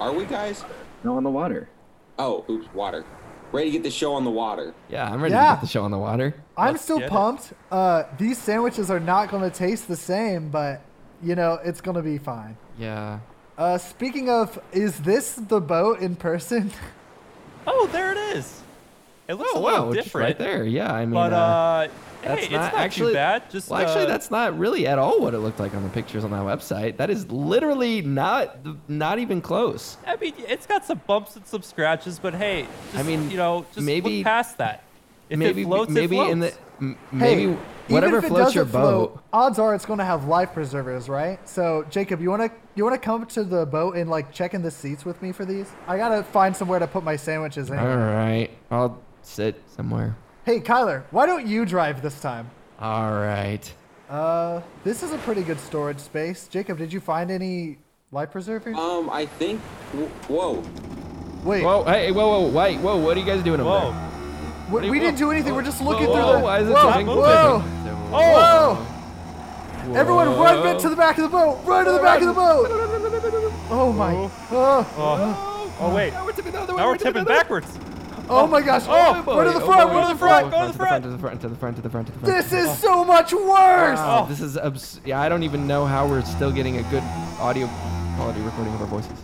[0.00, 0.64] are we guys?
[1.04, 1.68] No, on the water.
[2.18, 3.04] Oh, oops, water.
[3.52, 4.74] Ready to get the show on the water.
[4.88, 5.50] Yeah, I'm ready Yeah.
[5.50, 6.34] to get the show on the water.
[6.56, 7.52] I'm Let's still pumped.
[7.70, 10.82] Uh, these sandwiches are not going to taste the same, but
[11.22, 12.56] you know it's going to be fine.
[12.78, 13.18] Yeah.
[13.58, 16.70] Uh, speaking of, is this the boat in person?
[17.66, 18.62] Oh, there it is.
[19.28, 20.24] It looks Oh a wow, little it's just different.
[20.24, 20.64] right there.
[20.64, 21.88] Yeah, I mean, but uh, uh,
[22.22, 23.50] that's hey, it's not not actually too bad.
[23.50, 25.88] Just well, actually, uh, that's not really at all what it looked like on the
[25.88, 26.96] pictures on that website.
[26.98, 29.96] That is literally not not even close.
[30.06, 33.36] I mean, it's got some bumps and some scratches, but hey, just, I mean, you
[33.36, 34.82] know, just maybe- look past that.
[35.28, 36.32] If maybe it floats, maybe it floats.
[36.32, 37.56] in the m- Hey, maybe
[37.86, 39.12] whatever even if it floats your boat.
[39.12, 41.38] float, odds are it's going to have life preservers, right?
[41.48, 44.54] So, Jacob, you want to you want to come to the boat and like check
[44.54, 45.70] in the seats with me for these?
[45.86, 47.78] I gotta find somewhere to put my sandwiches in.
[47.78, 50.16] All right, I'll sit somewhere.
[50.50, 52.50] Hey, Kyler, why don't you drive this time?
[52.80, 53.72] All right.
[54.08, 56.48] Uh, this is a pretty good storage space.
[56.48, 57.78] Jacob, did you find any
[58.10, 58.76] life preservers?
[58.76, 59.60] Um, I think.
[60.26, 60.54] Whoa.
[61.44, 63.92] Wait, Whoa, hey, whoa, whoa, wait, whoa, what are you guys doing over Whoa.
[64.72, 64.80] there?
[64.82, 65.54] we, we didn't do anything.
[65.54, 66.42] We're just looking whoa, through whoa, the.
[66.42, 67.06] why is it whoa, tipping?
[67.06, 67.58] whoa.
[68.10, 69.96] Whoa!
[69.96, 71.60] Everyone, run bit to the back of the boat!
[71.64, 72.66] Run to the back of the boat!
[73.70, 74.14] Oh my!
[74.50, 76.12] Oh, Oh, oh wait.
[76.12, 77.78] Now we're tipping, now we're tipping backwards.
[78.30, 78.82] Oh my oh, gosh!
[78.86, 79.80] Oh, Run oh, to the front!
[79.80, 80.02] oh, Run boy.
[80.08, 80.50] to the front!
[80.50, 81.02] Go to the front.
[81.04, 82.34] To the front, to the front, to the front, to the front.
[82.34, 83.98] This is so much worse!
[83.98, 85.20] Wow, This is abs- yeah.
[85.20, 87.02] I don't even know how we're still getting a good
[87.40, 87.66] audio
[88.16, 89.18] quality recording of our voices.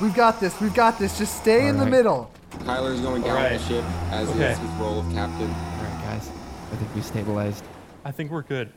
[0.00, 0.60] We've got this.
[0.60, 1.16] We've got this.
[1.18, 1.90] Just stay in the Alright.
[1.92, 2.30] middle.
[2.64, 3.60] Tyler's going down Alright.
[3.60, 4.50] the ship as Okay.
[4.52, 5.48] is his role of captain.
[5.48, 6.28] All right, guys.
[6.72, 7.64] I think we stabilized.
[8.04, 8.72] I think we're good.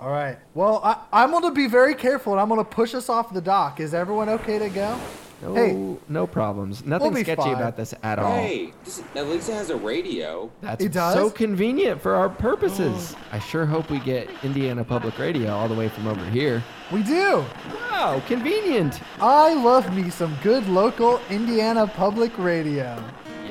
[0.00, 0.38] All right.
[0.54, 3.32] Well, I, I'm going to be very careful, and I'm going to push us off
[3.32, 3.80] the dock.
[3.80, 4.98] Is everyone okay to go?
[5.42, 5.96] No, Hey.
[6.08, 6.84] no problems.
[6.86, 7.54] Nothing be sketchy fine.
[7.54, 8.32] about this at all.
[8.32, 10.50] Hey, this, at least it has a radio.
[10.62, 11.14] That's It does?
[11.14, 13.14] so convenient for our purposes.
[13.14, 13.22] Oh.
[13.32, 16.62] I sure hope we get Indiana Public Radio all the way from over here.
[16.90, 17.44] We do.
[17.90, 19.00] Wow, convenient.
[19.20, 23.02] I love me some good local Indiana public radio.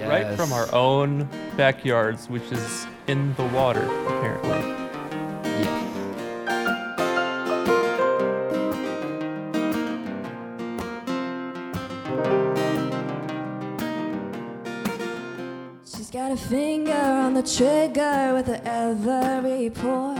[0.01, 4.84] Right from our own backyards, which is in the water, apparently.
[16.35, 20.17] A finger on the trigger with every pore.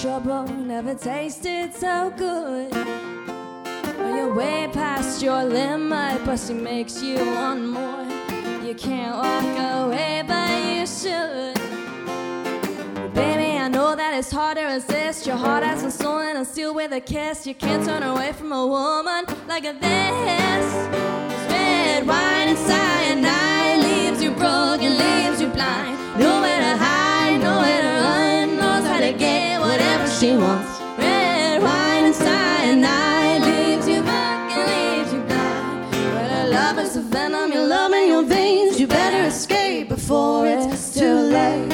[0.00, 2.72] Trouble never tasted so good.
[3.98, 8.04] You're way past your limit, but she makes you want more.
[8.64, 11.54] You can't walk away, but you should.
[13.14, 15.26] Baby, I know that it's hard to resist.
[15.26, 17.46] Your heart has been stolen and sealed with a kiss.
[17.46, 20.66] You can't turn away from a woman like this.
[21.50, 23.61] Red wine and cyanide
[24.76, 25.98] broken, leaves you blind.
[26.18, 28.56] Nowhere to hide, nowhere to run.
[28.56, 30.80] Knows how to get whatever she wants.
[30.96, 35.90] Red wine and cyanide leaves you broken, leaves you blind.
[36.14, 38.80] But her love is a venom, your love in your veins.
[38.80, 41.68] You better escape before it's too late.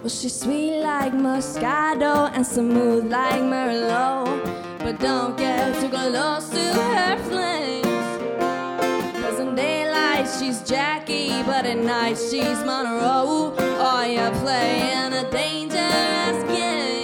[0.00, 4.55] Well, she's sweet like Moscato and smooth like Merlot.
[4.86, 7.84] But don't get too close to her flames.
[9.20, 13.52] Cause in daylight she's Jackie, but at night she's Monroe.
[13.58, 17.02] Oh, you're playing a dangerous game.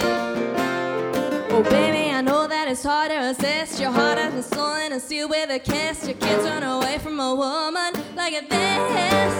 [1.51, 3.81] Oh, baby, I know that it's hard to resist.
[3.81, 6.07] Your heart has been stolen and sealed with a kiss.
[6.07, 9.33] You can't turn away from a woman like this.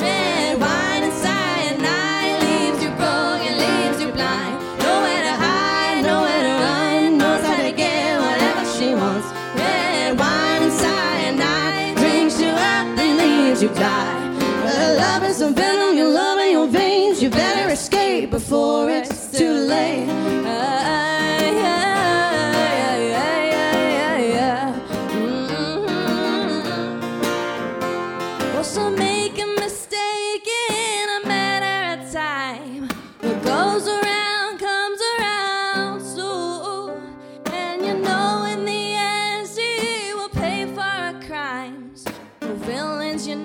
[0.00, 0.97] Red wine
[13.74, 14.34] die.
[14.66, 17.22] Her love is a venom, you love in your veins.
[17.22, 20.37] You better escape before it's too late.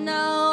[0.04, 0.43] Know,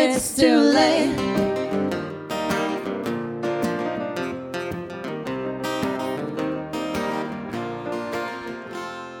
[0.00, 1.16] it's too late.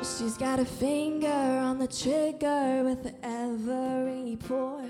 [0.02, 4.84] She's got a finger on the trigger with every pore.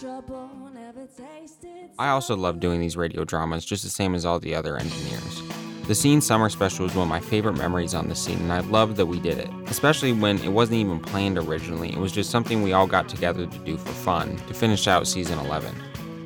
[0.00, 1.90] Trouble never tasted.
[1.98, 5.63] I also love doing these radio dramas just the same as all the other engineers.
[5.86, 8.60] The Scene Summer Special is one of my favorite memories on the scene, and I
[8.60, 11.90] love that we did it, especially when it wasn't even planned originally.
[11.90, 15.06] It was just something we all got together to do for fun to finish out
[15.06, 15.74] season 11.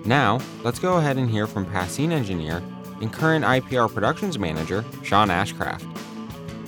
[0.04, 2.62] Now, let's go ahead and hear from past scene engineer
[3.00, 5.82] and current IPR productions manager, Sean Ashcraft.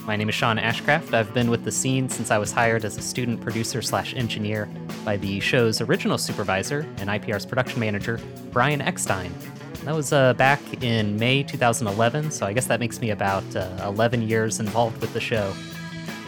[0.05, 1.13] My name is Sean Ashcraft.
[1.13, 4.67] I've been with the scene since I was hired as a student producer slash engineer
[5.05, 8.19] by the show's original supervisor and IPR's production manager,
[8.51, 9.33] Brian Eckstein.
[9.83, 13.67] That was uh, back in May 2011, so I guess that makes me about uh,
[13.83, 15.51] 11 years involved with the show.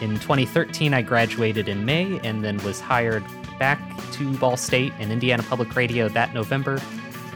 [0.00, 3.22] In 2013, I graduated in May and then was hired
[3.60, 3.80] back
[4.12, 6.80] to Ball State and Indiana Public Radio that November,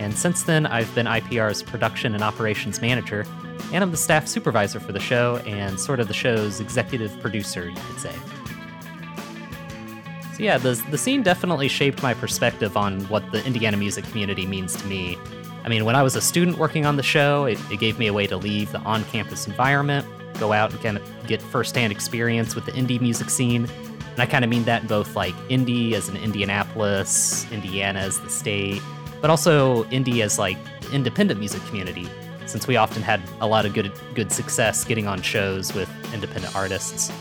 [0.00, 3.24] and since then I've been IPR's production and operations manager,
[3.72, 7.68] and I'm the staff supervisor for the show and sort of the show's executive producer,
[7.68, 8.14] you could say.
[10.34, 14.46] So yeah, the the scene definitely shaped my perspective on what the Indiana music community
[14.46, 15.16] means to me.
[15.68, 18.06] I mean, when I was a student working on the show, it, it gave me
[18.06, 20.06] a way to leave the on-campus environment,
[20.40, 23.68] go out and kind of get firsthand experience with the indie music scene.
[24.12, 28.18] And I kind of mean that in both like indie as in Indianapolis, Indiana as
[28.18, 28.80] the state,
[29.20, 32.08] but also indie as like the independent music community,
[32.46, 36.56] since we often had a lot of good good success getting on shows with independent
[36.56, 37.12] artists.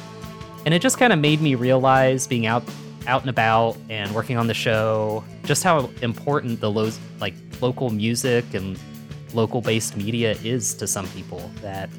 [0.64, 2.64] And it just kind of made me realize being out
[3.08, 7.90] out and about and working on the show just how important the lo- like local
[7.90, 8.80] music and
[9.34, 11.90] local based media is to some people that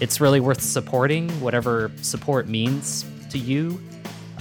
[0.00, 3.80] it's really worth supporting whatever support means to you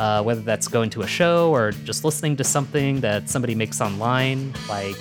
[0.01, 3.79] uh, whether that's going to a show or just listening to something that somebody makes
[3.79, 4.51] online.
[4.67, 4.95] Like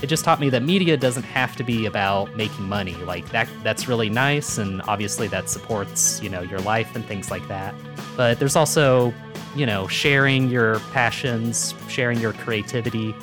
[0.00, 2.94] it just taught me that media doesn't have to be about making money.
[2.94, 7.32] Like that that's really nice and obviously that supports you know your life and things
[7.32, 7.74] like that.
[8.16, 9.12] But there's also
[9.56, 13.14] you know sharing your passions sharing your creativity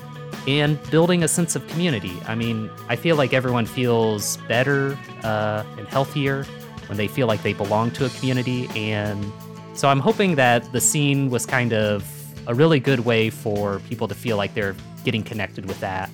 [0.47, 5.63] and building a sense of community i mean i feel like everyone feels better uh,
[5.77, 6.43] and healthier
[6.87, 9.31] when they feel like they belong to a community and
[9.73, 12.09] so i'm hoping that the scene was kind of
[12.47, 16.09] a really good way for people to feel like they're getting connected with that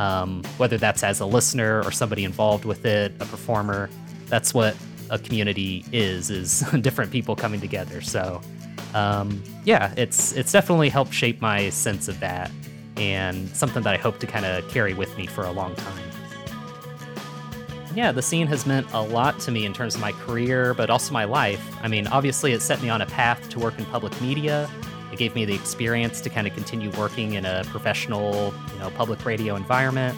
[0.00, 3.90] um, whether that's as a listener or somebody involved with it, a performer.
[4.26, 4.74] That's what
[5.10, 8.00] a community is: is different people coming together.
[8.00, 8.40] So,
[8.94, 12.50] um, yeah, it's it's definitely helped shape my sense of that,
[13.00, 16.10] and something that I hope to kind of carry with me for a long time.
[17.96, 20.90] Yeah, the scene has meant a lot to me in terms of my career, but
[20.90, 21.76] also my life.
[21.82, 24.70] I mean, obviously, it set me on a path to work in public media,
[25.12, 28.90] it gave me the experience to kind of continue working in a professional, you know,
[28.90, 30.16] public radio environment.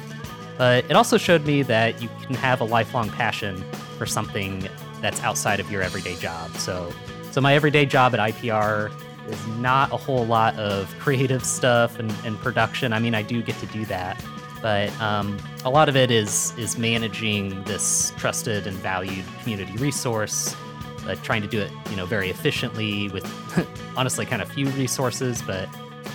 [0.58, 3.64] But it also showed me that you can have a lifelong passion
[3.96, 4.68] for something
[5.00, 6.54] that's outside of your everyday job.
[6.56, 6.92] So,
[7.30, 8.92] so my everyday job at IPR
[9.28, 12.92] is not a whole lot of creative stuff and, and production.
[12.92, 14.22] I mean, I do get to do that,
[14.60, 20.56] but um, a lot of it is is managing this trusted and valued community resource
[21.06, 23.26] uh, trying to do it, you know, very efficiently with
[23.96, 25.68] honestly kind of few resources, but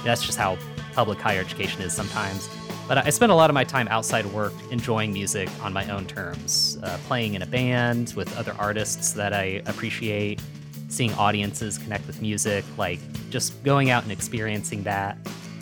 [0.03, 0.57] that's just how
[0.93, 2.49] public higher education is sometimes.
[2.87, 6.05] But I spend a lot of my time outside work enjoying music on my own
[6.05, 10.41] terms, uh, playing in a band with other artists that I appreciate,
[10.87, 15.17] seeing audiences connect with music, like just going out and experiencing that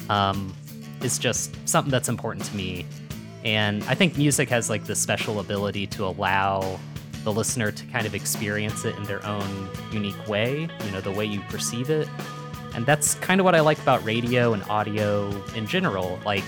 [0.09, 0.53] um,
[1.01, 2.86] is just something that's important to me.
[3.43, 6.80] And I think music has like this special ability to allow
[7.23, 11.11] the listener to kind of experience it in their own unique way, you know, the
[11.11, 12.07] way you perceive it.
[12.76, 16.19] And that's kind of what I like about radio and audio in general.
[16.26, 16.43] Like,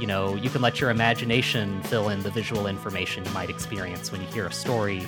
[0.00, 4.10] you know, you can let your imagination fill in the visual information you might experience
[4.10, 5.06] when you hear a story,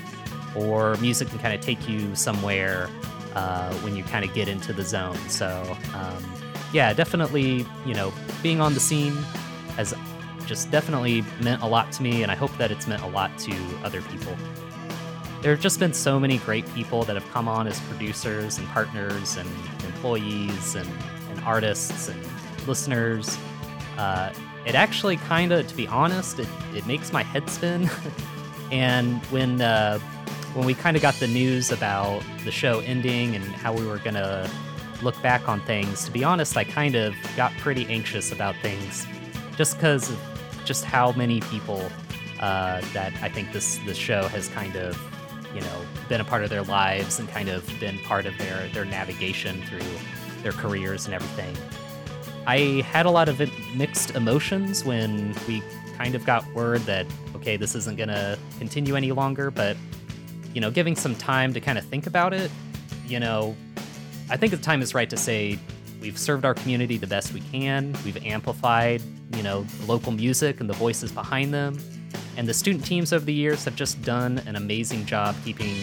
[0.57, 2.89] or music can kind of take you somewhere
[3.35, 5.17] uh, when you kind of get into the zone.
[5.29, 6.25] So, um,
[6.73, 9.15] yeah, definitely, you know, being on the scene
[9.77, 9.95] has
[10.47, 13.37] just definitely meant a lot to me, and I hope that it's meant a lot
[13.39, 13.55] to
[13.85, 14.37] other people
[15.47, 18.67] there have just been so many great people that have come on as producers and
[18.71, 19.49] partners and
[19.85, 20.89] employees and,
[21.31, 22.21] and artists and
[22.67, 23.39] listeners.
[23.97, 24.33] Uh,
[24.65, 27.89] it actually kind of, to be honest, it, it makes my head spin.
[28.73, 30.01] and when uh,
[30.57, 33.99] when we kind of got the news about the show ending and how we were
[33.99, 34.49] gonna
[35.03, 39.07] look back on things, to be honest, I kind of got pretty anxious about things,
[39.59, 40.19] just because of
[40.65, 41.91] just how many people
[42.41, 44.99] uh, that I think this this show has kind of
[45.55, 48.67] you know been a part of their lives and kind of been part of their
[48.69, 51.55] their navigation through their careers and everything.
[52.47, 53.43] I had a lot of
[53.75, 55.63] mixed emotions when we
[55.99, 57.05] kind of got word that
[57.35, 59.77] okay, this isn't going to continue any longer, but
[60.57, 62.51] you know, giving some time to kind of think about it,
[63.07, 63.55] you know,
[64.31, 65.59] I think the time is right to say
[66.01, 67.95] we've served our community the best we can.
[68.07, 69.03] We've amplified,
[69.37, 71.79] you know, local music and the voices behind them.
[72.39, 75.77] And the student teams over the years have just done an amazing job keeping,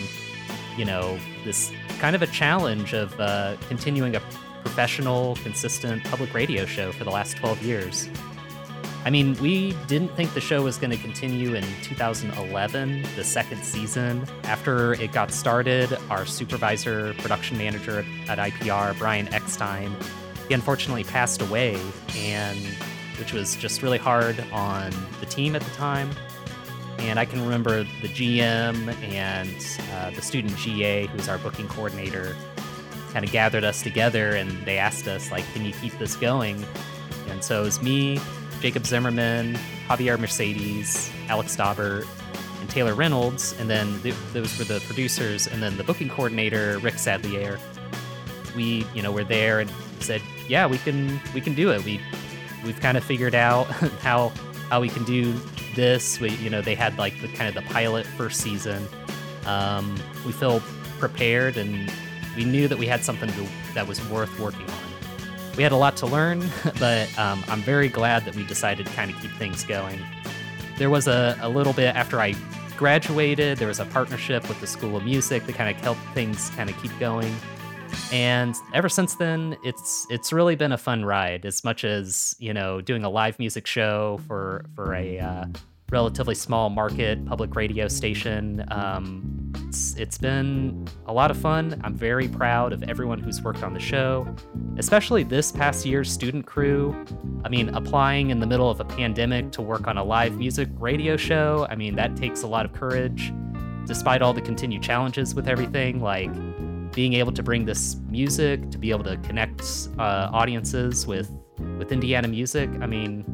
[0.75, 4.21] you know, this kind of a challenge of uh, continuing a
[4.63, 8.09] professional, consistent public radio show for the last 12 years.
[9.05, 13.63] I mean, we didn't think the show was going to continue in 2011, the second
[13.63, 14.25] season.
[14.45, 19.93] After it got started, our supervisor, production manager at IPR, Brian Eckstein,
[20.47, 21.77] he unfortunately passed away,
[22.15, 22.59] and
[23.19, 26.09] which was just really hard on the team at the time.
[26.99, 31.67] And I can remember the GM and uh, the student GA, who was our booking
[31.67, 32.37] coordinator,
[33.11, 36.63] kind of gathered us together and they asked us like, "Can you keep this going?"
[37.29, 38.19] And so it was me,
[38.63, 39.55] Jacob Zimmerman,
[39.89, 42.07] Javier Mercedes, Alex Daubert,
[42.61, 46.79] and Taylor Reynolds, and then th- those were the producers, and then the booking coordinator,
[46.79, 47.59] Rick Sadlier.
[48.55, 51.83] We, you know, were there and said, "Yeah, we can, we can do it.
[51.83, 51.99] We,
[52.63, 53.65] we've kind of figured out
[54.01, 54.29] how
[54.69, 55.33] how we can do
[55.75, 56.21] this.
[56.21, 58.87] We, you know, they had like the kind of the pilot first season.
[59.45, 59.93] Um,
[60.25, 60.61] we feel
[60.99, 61.91] prepared, and
[62.37, 64.92] we knew that we had something to, that was worth working on.
[65.55, 66.43] We had a lot to learn,
[66.79, 69.99] but um, I'm very glad that we decided to kind of keep things going.
[70.77, 72.33] There was a, a little bit after I
[72.77, 76.49] graduated, there was a partnership with the School of Music that kind of helped things
[76.51, 77.33] kind of keep going.
[78.11, 81.45] And ever since then, it's it's really been a fun ride.
[81.45, 85.45] As much as you know, doing a live music show for for a uh,
[85.91, 88.65] relatively small market public radio station.
[88.69, 91.79] Um, it's it's been a lot of fun.
[91.83, 94.27] I'm very proud of everyone who's worked on the show,
[94.77, 96.95] especially this past year's student crew.
[97.43, 100.69] I mean, applying in the middle of a pandemic to work on a live music
[100.77, 101.67] radio show.
[101.69, 103.33] I mean, that takes a lot of courage,
[103.85, 106.01] despite all the continued challenges with everything.
[106.01, 106.31] Like
[106.93, 109.61] being able to bring this music to be able to connect
[109.97, 111.31] uh, audiences with
[111.77, 112.69] with Indiana music.
[112.81, 113.25] I mean,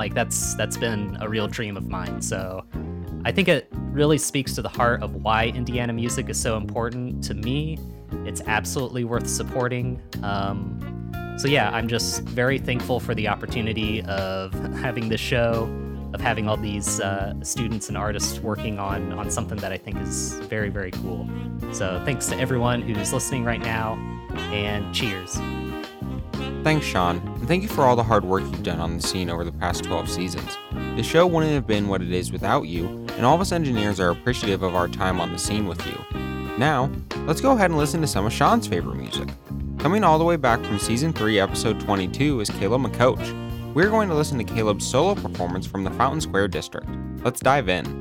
[0.00, 2.22] like that's that's been a real dream of mine.
[2.22, 2.64] So
[3.26, 7.22] I think it really speaks to the heart of why Indiana music is so important
[7.24, 7.78] to me.
[8.24, 10.00] It's absolutely worth supporting.
[10.22, 15.68] Um, so yeah, I'm just very thankful for the opportunity of having this show,
[16.14, 19.98] of having all these uh, students and artists working on on something that I think
[20.00, 21.28] is very very cool.
[21.72, 23.98] So thanks to everyone who's listening right now,
[24.50, 25.38] and cheers.
[26.62, 29.30] Thanks, Sean, and thank you for all the hard work you've done on the scene
[29.30, 30.58] over the past 12 seasons.
[30.96, 32.86] The show wouldn't have been what it is without you,
[33.16, 35.98] and all of us engineers are appreciative of our time on the scene with you.
[36.58, 36.90] Now,
[37.26, 39.30] let's go ahead and listen to some of Sean's favorite music.
[39.78, 43.72] Coming all the way back from Season 3, Episode 22 is Caleb McCoach.
[43.72, 46.88] We're going to listen to Caleb's solo performance from the Fountain Square District.
[47.24, 47.99] Let's dive in.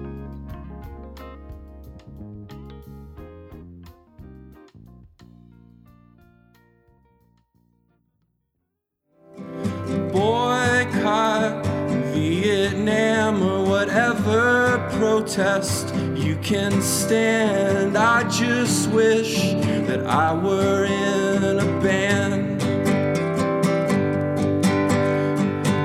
[15.30, 17.95] Protest you can stand.
[17.95, 19.53] I just wish
[19.86, 22.59] that I were in a band.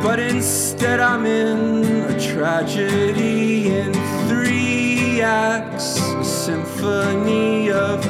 [0.03, 3.93] But instead, I'm in a tragedy in
[4.29, 8.03] three acts, a symphony of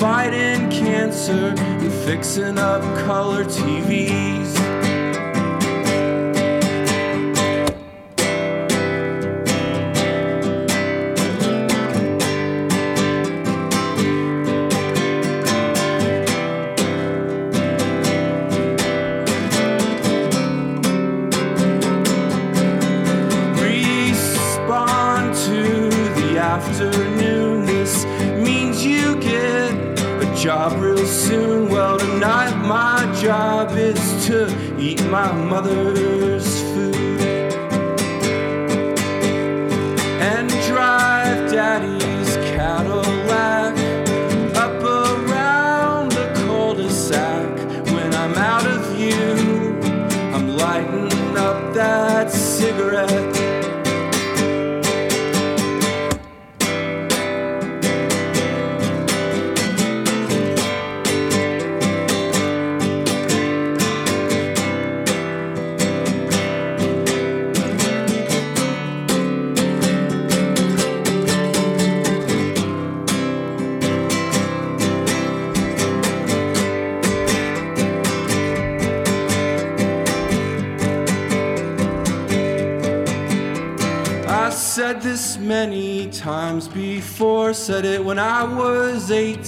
[0.00, 4.77] fighting cancer and fixing up color TVs.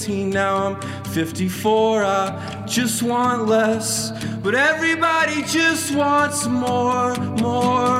[0.01, 0.31] 18.
[0.31, 2.03] Now I'm 54.
[2.05, 4.13] I just want less.
[4.43, 8.00] But everybody just wants more, more,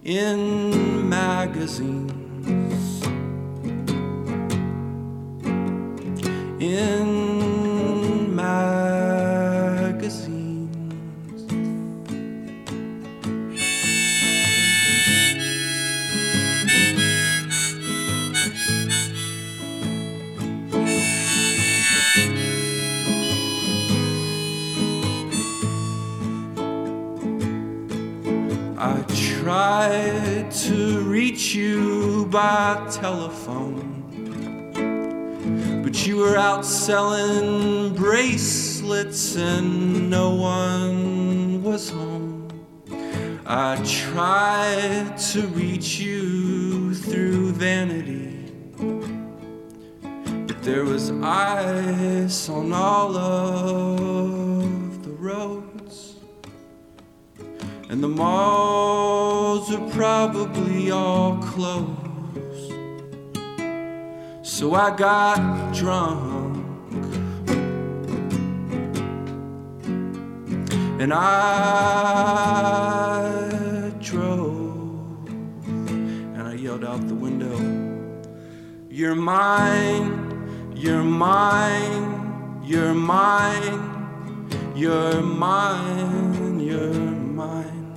[0.04, 2.10] in magazines.
[6.60, 7.19] In
[32.88, 33.82] telephone,
[35.84, 42.48] but you were out selling bracelets and no one was home.
[43.46, 48.52] I tried to reach you through vanity,
[50.48, 56.16] but there was ice on all of the roads.
[57.90, 61.99] And the malls are probably all closed.
[64.60, 66.58] So I got drunk.
[71.00, 71.94] And I
[74.02, 75.30] drove.
[76.36, 77.56] And I yelled out the window
[78.90, 86.94] You're mine, you're mine, you're mine, you're mine, you're
[87.40, 87.96] mine.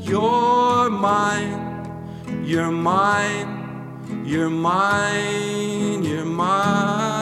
[0.00, 7.17] You're mine, you're mine, you're mine, you're mine,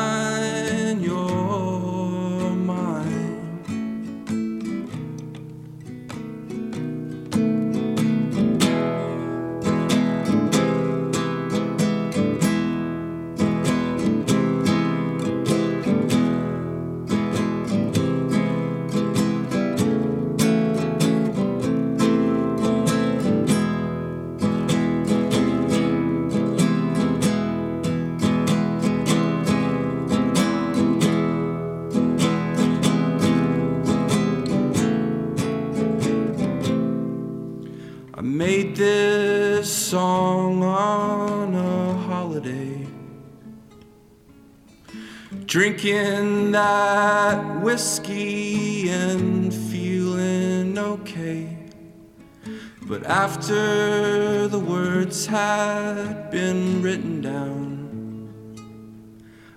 [38.37, 42.87] made this song on a holiday.
[45.47, 51.57] Drinking that whiskey and feeling okay.
[52.83, 58.29] But after the words had been written down,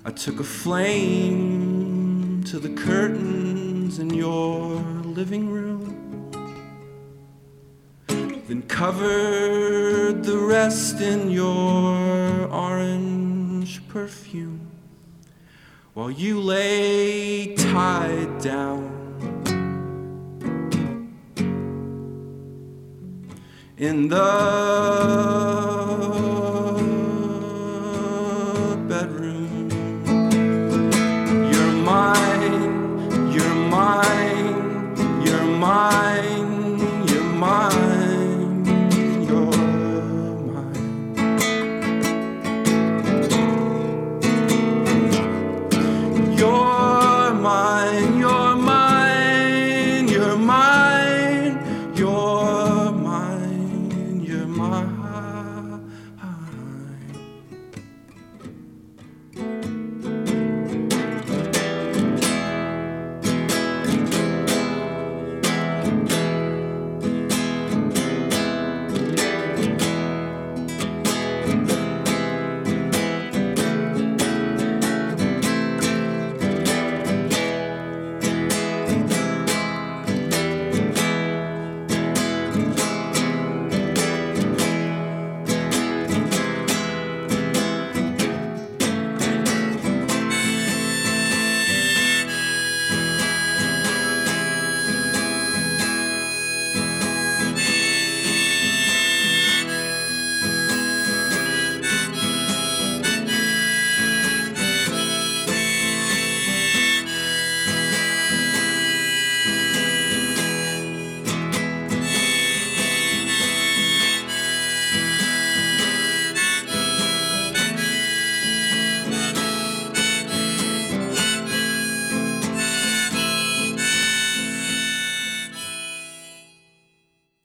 [0.06, 5.89] I took a flame to the curtains in your living room
[8.50, 14.72] then covered the rest in your orange perfume.
[15.94, 18.90] While you lay tied down
[23.78, 25.79] in the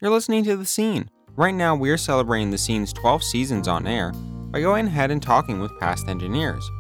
[0.05, 1.09] You're listening to The Scene.
[1.35, 4.13] Right now, we're celebrating The Scene's 12 seasons on air
[4.51, 6.71] by going ahead and talking with past engineers.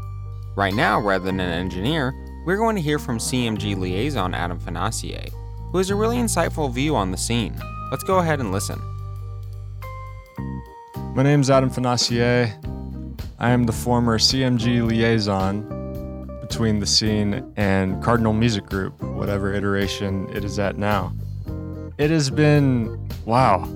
[0.56, 2.12] Right now, rather than an engineer,
[2.44, 5.24] we're going to hear from CMG liaison Adam Financier,
[5.72, 7.58] who has a really insightful view on the scene.
[7.90, 8.78] Let's go ahead and listen.
[11.14, 12.54] My name is Adam Financier.
[13.38, 20.28] I am the former CMG liaison between the scene and Cardinal Music Group, whatever iteration
[20.36, 21.14] it is at now.
[21.96, 23.68] It has been, wow.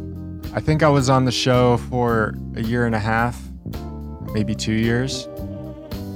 [0.54, 3.40] I think I was on the show for a year and a half,
[4.32, 5.28] maybe two years.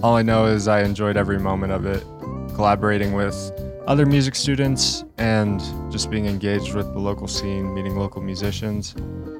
[0.02, 2.02] All I know is I enjoyed every moment of it,
[2.54, 3.52] collaborating with
[3.86, 5.60] other music students and
[5.90, 8.94] just being engaged with the local scene, meeting local musicians.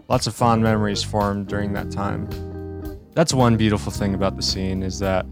[0.09, 2.29] Lots of fond memories formed during that time.
[3.15, 5.27] That's one beautiful thing about the scene is that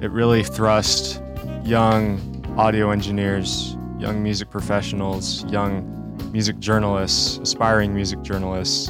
[0.00, 1.22] it really thrust
[1.64, 2.18] young
[2.58, 5.99] audio engineers, young music professionals, young
[6.32, 8.88] music journalists, aspiring music journalists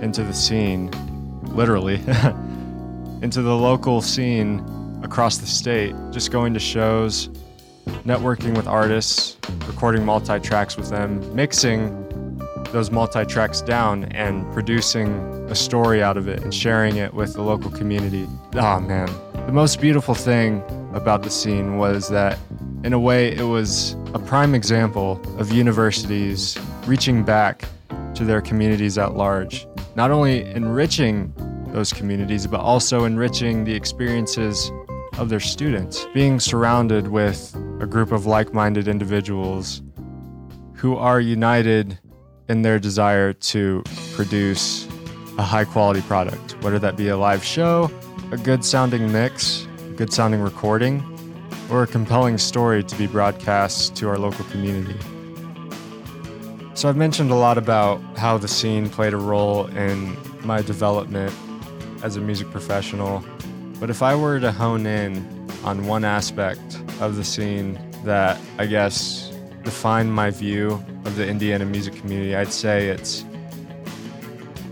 [0.00, 0.90] into the scene,
[1.42, 1.94] literally,
[3.22, 4.64] into the local scene
[5.02, 7.28] across the state, just going to shows,
[8.04, 12.04] networking with artists, recording multi tracks with them, mixing
[12.72, 15.08] those multi tracks down, and producing
[15.50, 18.26] a story out of it and sharing it with the local community.
[18.54, 19.08] Oh man.
[19.46, 20.62] The most beautiful thing
[20.92, 22.38] about the scene was that,
[22.84, 26.56] in a way, it was a prime example of universities
[26.86, 27.68] reaching back
[28.14, 31.32] to their communities at large, not only enriching
[31.72, 34.72] those communities, but also enriching the experiences
[35.18, 36.06] of their students.
[36.14, 39.82] Being surrounded with a group of like minded individuals
[40.74, 41.98] who are united
[42.48, 43.82] in their desire to
[44.14, 44.88] produce
[45.36, 47.90] a high quality product, whether that be a live show,
[48.32, 51.02] a good sounding mix, a good sounding recording,
[51.70, 54.98] or a compelling story to be broadcast to our local community.
[56.74, 61.34] So, I've mentioned a lot about how the scene played a role in my development
[62.02, 63.24] as a music professional.
[63.80, 68.66] But if I were to hone in on one aspect of the scene that I
[68.66, 69.32] guess
[69.64, 73.24] defined my view of the Indiana music community, I'd say it's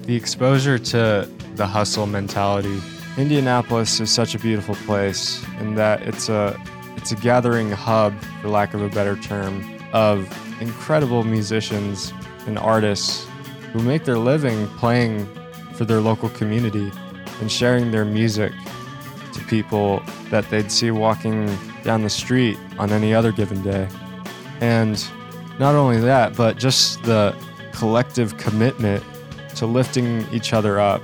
[0.02, 2.80] the exposure to the hustle mentality.
[3.16, 6.58] Indianapolis is such a beautiful place in that it's a
[7.06, 10.28] it's a gathering hub, for lack of a better term, of
[10.60, 12.12] incredible musicians
[12.48, 13.28] and artists
[13.72, 15.24] who make their living playing
[15.74, 16.90] for their local community
[17.40, 18.52] and sharing their music
[19.32, 21.46] to people that they'd see walking
[21.84, 23.88] down the street on any other given day.
[24.60, 25.08] And
[25.60, 27.36] not only that, but just the
[27.70, 29.04] collective commitment
[29.54, 31.02] to lifting each other up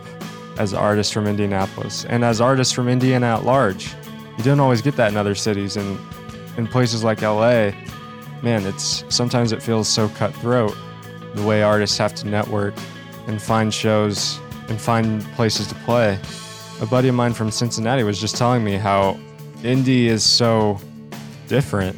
[0.59, 3.95] as artists from Indianapolis and as artists from Indiana at large.
[4.39, 5.99] You don't always get that in other cities and
[6.57, 7.72] in places like LA,
[8.43, 10.76] man, it's sometimes it feels so cutthroat
[11.35, 12.74] the way artists have to network
[13.26, 16.18] and find shows and find places to play.
[16.80, 19.18] A buddy of mine from Cincinnati was just telling me how
[19.62, 20.80] Indy is so
[21.47, 21.97] different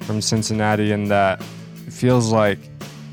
[0.00, 1.40] from Cincinnati in that
[1.86, 2.58] it feels like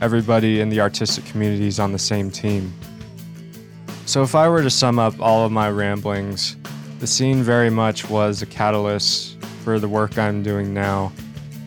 [0.01, 2.73] everybody in the artistic community is on the same team.
[4.05, 6.55] So, if I were to sum up all of my ramblings,
[6.99, 11.13] the scene very much was a catalyst for the work I'm doing now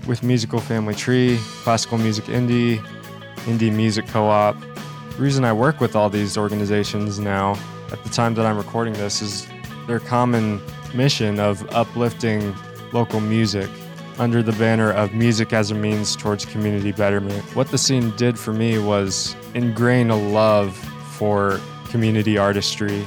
[0.06, 2.78] with Musical Family Tree, Classical Music Indy,
[3.46, 4.60] Indie Music Co op.
[4.60, 7.58] The reason I work with all these organizations now
[7.90, 9.46] at the time that I'm recording this is
[9.86, 10.60] their common
[10.94, 12.54] mission of uplifting
[12.92, 13.70] local music
[14.18, 17.42] under the banner of music as a means towards community betterment.
[17.56, 20.76] What the scene did for me was ingrain a love
[21.16, 21.58] for
[21.88, 23.02] community artistry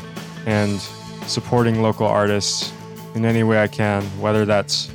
[0.48, 0.82] and
[1.28, 2.72] supporting local artists
[3.16, 4.92] in any way I can, whether that's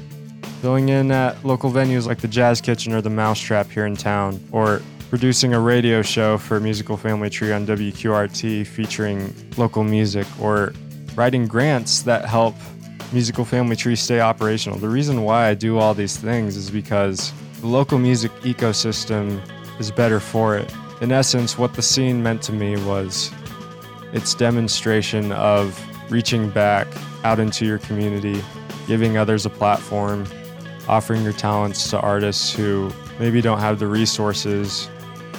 [0.61, 4.39] filling in at local venues like the Jazz Kitchen or the Mousetrap here in town,
[4.53, 10.73] or producing a radio show for Musical Family Tree on WQRT featuring local music, or
[11.15, 12.55] writing grants that help
[13.13, 14.79] Musical Family Tree stay operational.
[14.79, 19.41] The reason why I do all these things is because the local music ecosystem
[19.81, 20.73] is better for it.
[21.01, 23.33] In essence, what the scene meant to me was
[24.13, 25.79] its demonstration of
[26.11, 26.87] reaching back
[27.25, 28.43] out into your community,
[28.87, 30.27] giving others a platform,
[30.89, 34.91] offering your talents to artists who maybe don't have the resources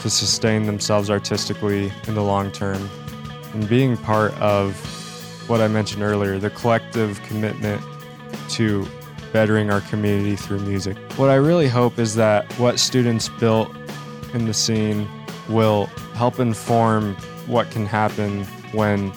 [0.01, 2.89] to sustain themselves artistically in the long term,
[3.53, 4.75] and being part of
[5.47, 7.81] what I mentioned earlier the collective commitment
[8.49, 8.87] to
[9.33, 10.97] bettering our community through music.
[11.17, 13.69] What I really hope is that what students built
[14.33, 15.07] in the scene
[15.49, 17.15] will help inform
[17.47, 19.11] what can happen when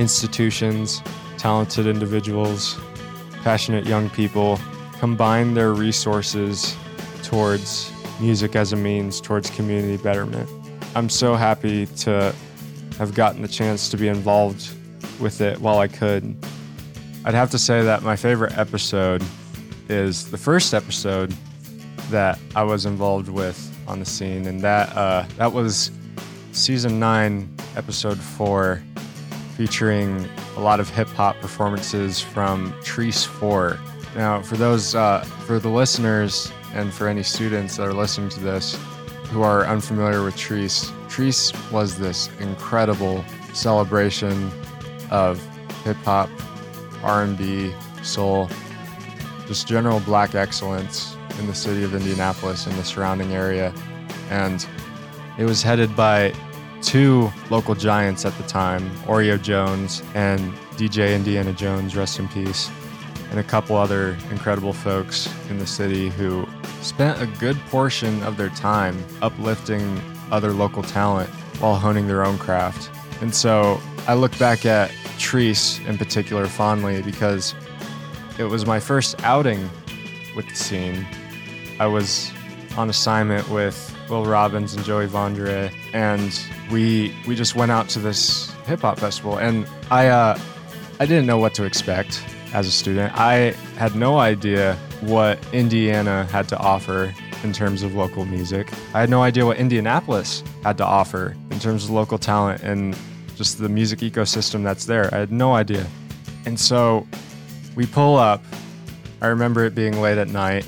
[0.00, 1.02] institutions,
[1.36, 2.80] talented individuals,
[3.42, 4.58] passionate young people
[4.98, 6.74] combine their resources
[7.22, 10.48] towards music as a means towards community betterment.
[10.96, 12.34] I'm so happy to
[12.98, 14.70] have gotten the chance to be involved
[15.20, 16.34] with it while I could.
[17.26, 19.22] I'd have to say that my favorite episode
[19.90, 21.34] is the first episode
[22.08, 25.90] that I was involved with on the scene, and that uh, that was
[26.52, 28.82] season nine, episode four,
[29.60, 33.78] featuring a lot of hip hop performances from Chreece Four.
[34.16, 38.40] Now, for those uh, for the listeners and for any students that are listening to
[38.40, 38.78] this
[39.24, 44.50] who are unfamiliar with Chreece, Chreece was this incredible celebration
[45.10, 45.38] of
[45.84, 46.30] hip hop,
[47.02, 48.48] R&B, soul,
[49.46, 53.74] just general black excellence in the city of Indianapolis and the surrounding area.
[54.30, 54.66] And
[55.36, 56.32] it was headed by
[56.82, 62.70] two local giants at the time, Oreo Jones and DJ Indiana Jones, rest in peace,
[63.30, 66.46] and a couple other incredible folks in the city who
[66.80, 70.00] spent a good portion of their time uplifting
[70.30, 71.28] other local talent
[71.60, 72.90] while honing their own craft.
[73.20, 77.54] And so I look back at Chreece in particular fondly because
[78.38, 79.68] it was my first outing
[80.34, 81.06] with the scene.
[81.78, 82.32] I was
[82.76, 87.98] on assignment with Will Robbins and Joey Vondre, and we we just went out to
[87.98, 90.38] this hip hop festival, and I uh,
[90.98, 93.12] I didn't know what to expect as a student.
[93.16, 98.70] I had no idea what Indiana had to offer in terms of local music.
[98.92, 102.96] I had no idea what Indianapolis had to offer in terms of local talent and
[103.36, 105.08] just the music ecosystem that's there.
[105.14, 105.86] I had no idea.
[106.44, 107.06] And so
[107.76, 108.42] we pull up.
[109.22, 110.66] I remember it being late at night,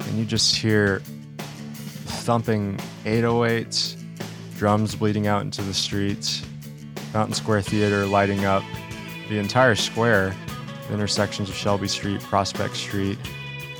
[0.00, 1.02] and you just hear
[2.30, 2.76] thumping
[3.06, 3.96] 808s,
[4.56, 6.46] drums bleeding out into the streets,
[7.10, 8.62] Fountain Square Theater lighting up
[9.28, 10.32] the entire square,
[10.86, 13.18] the intersections of Shelby Street, Prospect Street,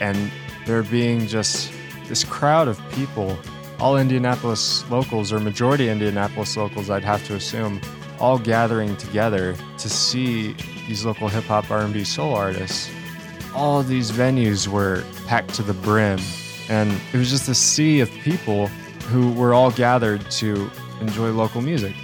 [0.01, 0.33] and
[0.67, 1.73] there being just
[2.09, 3.39] this crowd of people,
[3.79, 7.81] all Indianapolis locals, or majority Indianapolis locals, I'd have to assume,
[8.19, 10.57] all gathering together to see
[10.89, 12.91] these local hip hop, R&B, soul artists.
[13.55, 16.19] All these venues were packed to the brim,
[16.71, 18.69] and it was just a sea of people
[19.09, 21.95] who were all gathered to enjoy local music.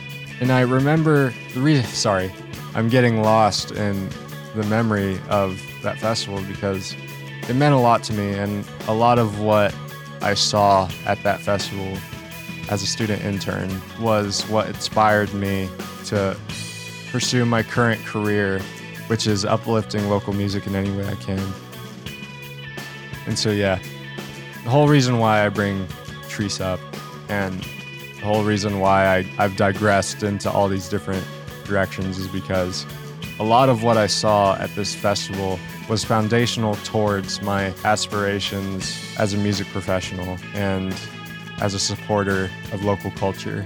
[0.41, 1.85] And I remember the reason.
[1.87, 2.33] Sorry,
[2.75, 4.11] I'm getting lost in
[4.55, 6.95] the memory of that festival because
[7.49, 9.75] it meant a lot to me, and a lot of what
[10.21, 11.97] I saw at that festival
[12.69, 15.69] as a student intern was what inspired me
[16.07, 16.37] to
[17.13, 18.61] pursue my current career,
[19.07, 21.41] which is uplifting local music in any way I can.
[23.27, 23.79] And so, yeah,
[24.67, 25.87] the whole reason why I bring
[26.27, 26.81] Chreece up
[27.29, 27.63] and
[28.17, 31.25] the whole reason why I, I've digressed into all these different
[31.65, 32.85] directions is because
[33.39, 39.35] a lot of what I saw at this festival was foundational towards my aspirations as
[39.35, 40.93] a music professional and
[41.61, 43.65] as a supporter of local culture.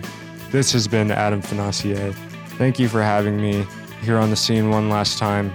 [0.50, 2.12] This has been Adam Financier.
[2.58, 3.66] Thank you for having me
[4.02, 5.50] here on the scene one last time.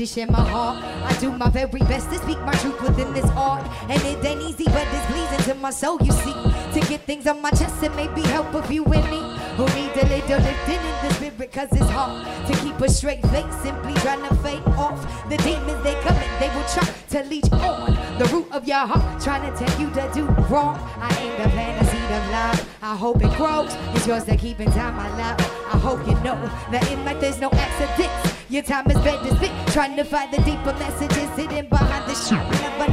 [0.00, 0.82] To share my heart.
[0.82, 3.62] I do my very best to speak my truth within this art.
[3.86, 6.32] And it ain't easy, but it's pleasing to my soul, you see.
[6.32, 9.20] To get things on my chest, it may be help if you and me.
[9.58, 11.09] Who need a little lifting in the
[11.52, 13.54] cause it's hard to keep a straight face.
[13.62, 16.40] Simply trying to fake off the demons they come in.
[16.40, 19.90] They will try to leech on the root of your heart, trying to tell you
[19.90, 20.78] to do wrong.
[21.00, 22.76] I ain't to plant a of love.
[22.82, 23.74] I hope it grows.
[23.94, 25.40] It's yours to keep in time, my love.
[25.72, 26.36] I hope you know
[26.70, 28.34] that in life there's no accidents.
[28.48, 32.14] Your time is spent to spit, trying to find the deeper messages hidden behind the
[32.14, 32.60] shit.
[32.60, 32.92] Never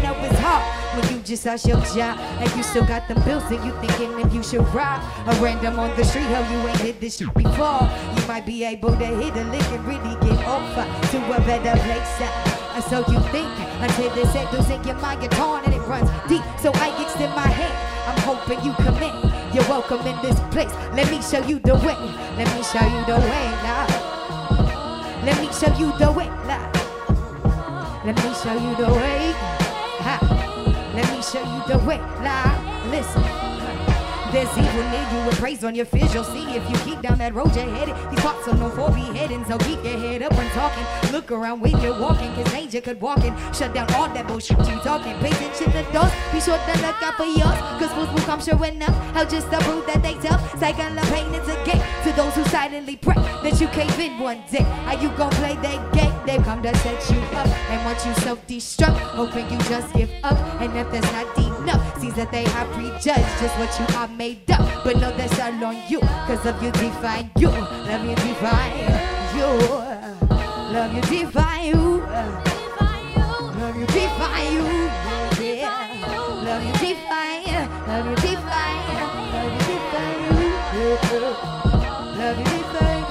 [0.58, 3.72] hard when you just lost your job and you still got them bills and you
[3.82, 6.26] thinking if you should rob a random on the street.
[6.30, 7.82] Oh, you ain't hit this shit before.
[8.16, 11.76] You might be able to hit a lick and really get over to a better
[11.84, 12.18] place.
[12.22, 13.50] Uh, so you think
[13.82, 16.44] until it settles in your mind, you're torn and it runs deep.
[16.60, 17.76] So I extend my hand.
[18.08, 19.14] I'm hoping you commit.
[19.54, 20.74] You're welcome in this place.
[20.94, 21.98] Let me show you the way.
[22.38, 23.88] Let me show you the way now.
[25.26, 26.28] Let me show you the way.
[26.48, 26.72] now.
[28.06, 29.57] Let me show you the way.
[31.32, 31.98] Show you the way.
[32.22, 33.47] Now, listen.
[34.32, 36.14] There's evil near you with praise on your fizz.
[36.14, 37.96] You'll see if you keep down that road you're headed.
[38.12, 40.86] These parts are known for beheading, so keep your head up when talking.
[41.12, 43.34] Look around when you're walking, cause danger could walk in.
[43.54, 45.18] Shut down all that bullshit you talking.
[45.20, 46.12] Pay attention to those.
[46.32, 48.96] Be sure to look out for yours, cause fools will come sure enough.
[49.16, 50.42] How just to prove that they tough.
[50.60, 54.20] Cycle of pain is a gate to those who silently pray that you cave in
[54.20, 54.64] one day.
[54.86, 56.14] How you gon' play that game?
[56.26, 59.00] They've come to set you up and want you self-destruct.
[59.16, 63.40] Hoping you just give up, and if that's not enough, seems that they have prejudged
[63.40, 64.84] just what you are made up.
[64.84, 67.50] But no, that's all on you, cause of you define you.
[67.50, 68.78] Love you define
[69.38, 69.46] you.
[70.74, 72.02] Love you define you.
[73.60, 74.64] Love you define you.
[76.48, 77.46] Love you define.
[77.88, 78.78] Love you define.
[79.34, 80.08] Love you define
[82.18, 83.06] Love you define.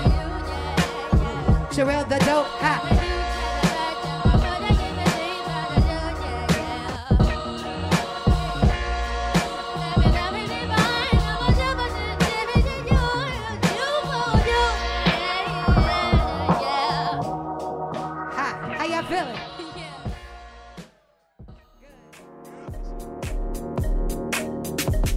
[1.71, 2.47] Sherelle the dope.
[2.61, 2.96] Ha.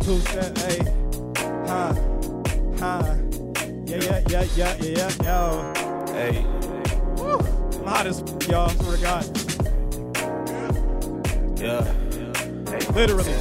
[0.09, 0.79] Two step, hey,
[1.67, 1.93] ha,
[2.79, 3.15] ha,
[3.85, 5.73] yeah, yeah, yeah, yeah, yeah, yeah, yo,
[6.07, 6.43] hey,
[7.17, 7.37] Woo.
[7.37, 9.23] I'm hot as y'all, swear to God.
[11.59, 11.83] Yeah,
[12.71, 13.35] hey, literally,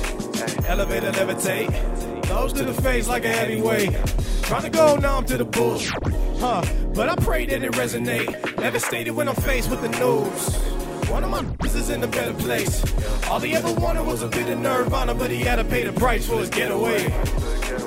[0.67, 3.95] elevator levitate, nose to the face like a heavyweight,
[4.43, 5.95] trying to go numb to the bullshit,
[6.39, 6.63] huh?
[6.93, 8.57] But I pray that it resonate.
[8.57, 10.68] Devastated when I'm faced with the news.
[11.11, 11.43] One of my
[11.79, 12.83] is in a better place.
[13.29, 15.93] All he ever wanted was a bit of nirvana, but he had to pay the
[15.93, 17.09] price for his getaway.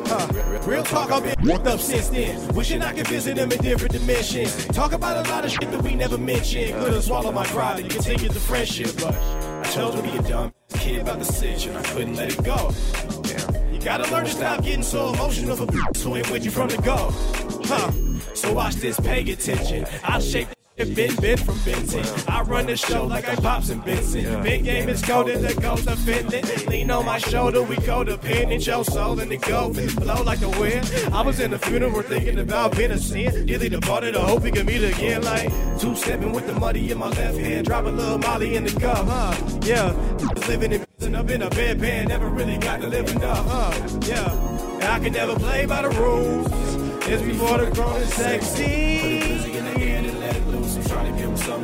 [0.08, 0.28] Huh.
[0.66, 2.54] Real talk, I've been worked up since then.
[2.56, 4.66] Wishing I could visit him in different dimensions.
[4.68, 6.74] Talk about a lot of shit that we never mentioned.
[6.74, 10.54] Could've swallowed my pride and continued the friendship, but I told him be a dumb
[10.74, 11.76] kid about the situation.
[11.76, 12.72] I couldn't let it go.
[13.72, 16.78] You gotta learn to stop getting so emotional for who ain't with you from the
[16.82, 17.12] go.
[17.66, 17.92] Huh.
[18.34, 19.86] So watch this, pay attention.
[20.04, 20.48] I'll shape
[20.90, 22.06] been been from Benton.
[22.28, 24.44] I run the show like I pops and Benson.
[24.44, 26.68] Big game is golden, the goes to Finland.
[26.68, 30.24] Lean on my shoulder, we go to pin and your soul and the go flow
[30.24, 31.14] like the wind.
[31.14, 33.46] I was in the funeral thinking about being a sin.
[33.46, 35.24] Dilly departed, I hope we can meet again.
[35.24, 38.64] Like two stepping with the money in my left hand, drop a little molly in
[38.64, 39.60] the cup, huh?
[39.64, 39.92] Yeah,
[40.48, 44.00] living in and up in a bedpan, never really got to live enough, huh?
[44.08, 44.32] Yeah,
[44.76, 46.48] and I can never play by the rules.
[47.08, 49.31] It's before the grown and sexy.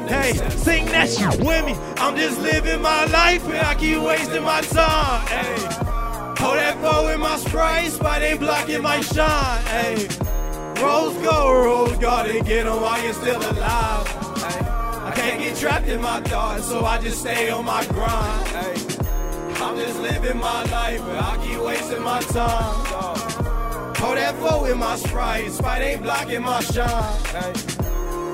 [0.07, 1.75] Hey, sing that shit with me.
[1.97, 5.27] I'm just living my life and I keep wasting my time.
[5.27, 5.55] Hey,
[6.41, 9.63] hold that bow in my sprite, spot ain't blocking my shine.
[9.65, 10.07] Hey,
[10.81, 14.07] rose gold, rose garden, get on while you're still alive.
[14.37, 14.59] Hey,
[15.07, 18.47] I can't get trapped in my thoughts, so I just stay on my grind.
[18.47, 18.75] Hey,
[19.61, 22.85] I'm just living my life, but I keep wasting my time.
[23.97, 27.23] Hold that foe in my sprite, spite ain't blocking my shine.
[27.25, 27.86] Hey.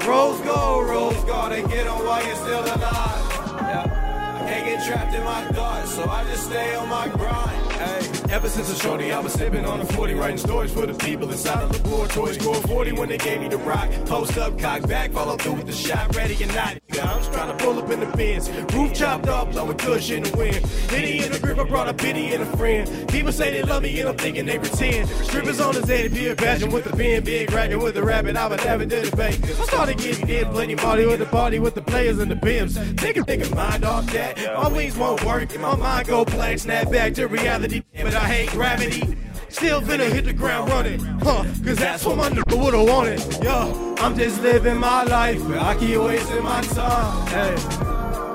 [0.08, 3.62] Rose gold, rose gold, and get on while you're still alive.
[3.62, 4.03] Yeah.
[4.48, 7.72] Can't get trapped in my thoughts, so I just stay on my grind.
[7.74, 8.14] Hey.
[8.34, 11.30] Ever since a shorty, I was sipping on a 40, writing stories for the people
[11.30, 12.34] inside of the laboratory.
[12.34, 13.90] Score 40 when they gave me the rock.
[14.06, 16.80] Post up, cock back, follow through with the shot, ready or not.
[16.94, 18.50] I'm just trying to pull up in the bins.
[18.74, 20.66] Roof chopped off, blowing kush in the wind.
[20.88, 23.10] Pity in the grip, I brought a pity in a friend.
[23.10, 25.10] People say they love me, and I'm thinking they pretend.
[25.10, 28.36] Strippers on his head, be a passion with the pen, big racking with the rabbit.
[28.36, 29.44] I would never do the bank.
[29.44, 32.80] I started getting in, plenty party with the party with the players and the pimps.
[32.98, 34.33] Take a of mind off that.
[34.38, 36.60] My wings won't work, my mind go blank.
[36.60, 39.18] Snap back to reality, but I hate gravity.
[39.50, 41.44] Still finna hit the ground running, huh?
[41.64, 43.44] Cause that's what my nigga would've wanted.
[43.44, 47.28] Yo, I'm just living my life, but I keep wasting my time.
[47.28, 47.56] Hey,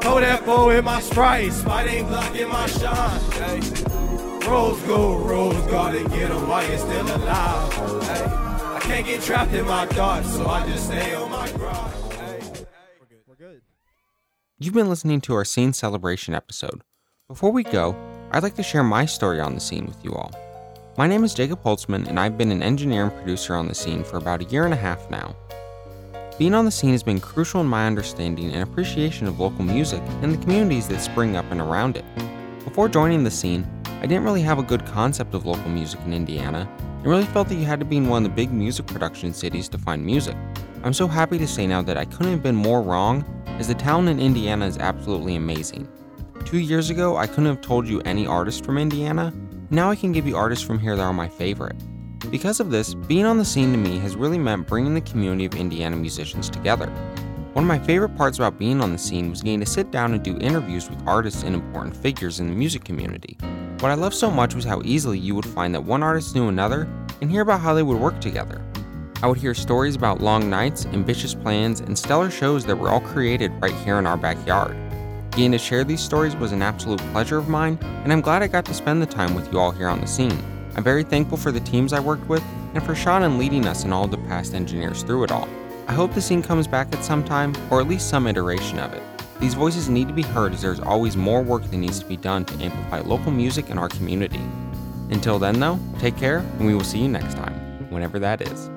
[0.08, 3.20] hold that foe in my sprite, spite ain't blocking my shine.
[3.32, 3.60] Hey,
[4.48, 7.72] rose gold, rose gotta get 'em while you're still alive.
[8.04, 8.24] Hey,
[8.76, 11.97] I can't get trapped in my thoughts, so I just stay on my grind.
[14.60, 16.82] You've been listening to our scene celebration episode.
[17.28, 17.94] Before we go,
[18.32, 20.32] I'd like to share my story on the scene with you all.
[20.96, 24.02] My name is Jacob Holtzman, and I've been an engineer and producer on the scene
[24.02, 25.36] for about a year and a half now.
[26.40, 30.02] Being on the scene has been crucial in my understanding and appreciation of local music
[30.22, 32.04] and the communities that spring up and around it.
[32.64, 33.64] Before joining the scene,
[34.00, 37.48] I didn't really have a good concept of local music in Indiana and really felt
[37.50, 40.04] that you had to be in one of the big music production cities to find
[40.04, 40.34] music.
[40.84, 43.24] I'm so happy to say now that I couldn't have been more wrong,
[43.58, 45.88] as the town in Indiana is absolutely amazing.
[46.44, 49.32] Two years ago, I couldn't have told you any artist from Indiana.
[49.70, 51.76] Now I can give you artists from here that are my favorite.
[52.30, 55.46] Because of this, being on the scene to me has really meant bringing the community
[55.46, 56.86] of Indiana musicians together.
[57.54, 60.14] One of my favorite parts about being on the scene was getting to sit down
[60.14, 63.36] and do interviews with artists and important figures in the music community.
[63.80, 66.48] What I loved so much was how easily you would find that one artist knew
[66.48, 66.88] another
[67.20, 68.64] and hear about how they would work together.
[69.20, 73.00] I would hear stories about long nights, ambitious plans, and stellar shows that were all
[73.00, 74.76] created right here in our backyard.
[75.32, 78.46] Getting to share these stories was an absolute pleasure of mine, and I'm glad I
[78.46, 80.40] got to spend the time with you all here on the scene.
[80.76, 82.44] I'm very thankful for the teams I worked with
[82.74, 85.48] and for Sean in leading us and all the past engineers through it all.
[85.88, 88.92] I hope the scene comes back at some time, or at least some iteration of
[88.92, 89.02] it.
[89.40, 92.16] These voices need to be heard as there's always more work that needs to be
[92.16, 94.42] done to amplify local music in our community.
[95.10, 98.70] Until then, though, take care, and we will see you next time, whenever that is.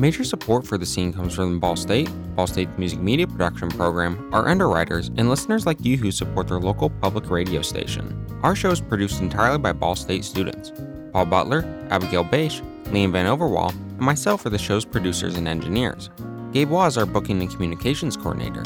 [0.00, 4.30] Major support for the scene comes from Ball State, Ball State's music media production program,
[4.32, 8.26] our underwriters, and listeners like you who support their local public radio station.
[8.42, 10.72] Our show is produced entirely by Ball State students.
[11.12, 16.08] Paul Butler, Abigail Beisch, Liam Van Overwall, and myself are the show's producers and engineers.
[16.52, 18.62] Gabe Waugh is our booking and communications coordinator.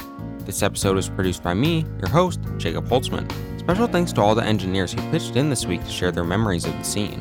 [0.47, 3.29] This episode was produced by me, your host, Jacob Holtzman.
[3.59, 6.65] Special thanks to all the engineers who pitched in this week to share their memories
[6.65, 7.21] of the scene.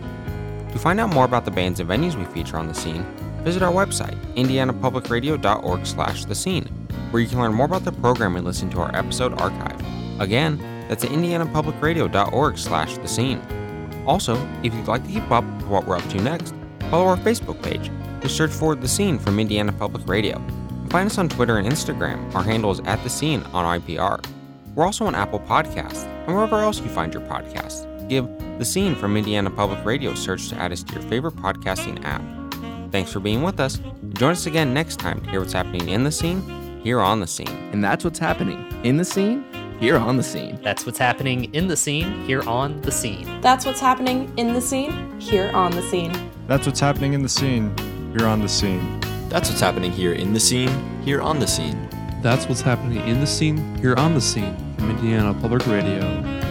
[0.72, 3.04] To find out more about the bands and venues we feature on the scene,
[3.44, 6.66] visit our website, indianapublicradio.org slash the scene,
[7.12, 9.80] where you can learn more about the program and listen to our episode archive.
[10.20, 10.58] Again,
[10.88, 13.42] that's at indianapublicradio.org slash the scene.
[14.06, 16.54] Also, if you'd like to keep up with what we're up to next,
[16.90, 17.90] follow our Facebook page.
[18.22, 20.42] Just search for The Scene from Indiana Public Radio.
[20.90, 22.34] Find us on Twitter and Instagram.
[22.36, 24.26] Our handle is at The Scene on IPR.
[24.76, 27.88] We're also on Apple Podcasts and wherever else you find your podcasts.
[28.10, 28.28] Give
[28.60, 32.22] The Scene from Indiana Public Radio search to add us to your favorite podcasting app.
[32.94, 33.80] Thanks for being with us.
[34.10, 37.26] Join us again next time to hear what's happening in the scene, here on the
[37.26, 37.50] scene.
[37.72, 39.44] And that's what's happening in the scene,
[39.80, 40.60] here on the scene.
[40.62, 43.42] That's what's happening in the scene, here on the scene.
[43.42, 46.14] That's what's happening in the scene, here on the scene.
[46.46, 47.74] That's what's happening in the scene.
[48.14, 49.00] You're on the scene.
[49.28, 51.90] That's what's happening here in the scene, here on the scene.
[52.22, 56.43] That's what's happening in the scene, here on the scene, from Indiana Public Radio.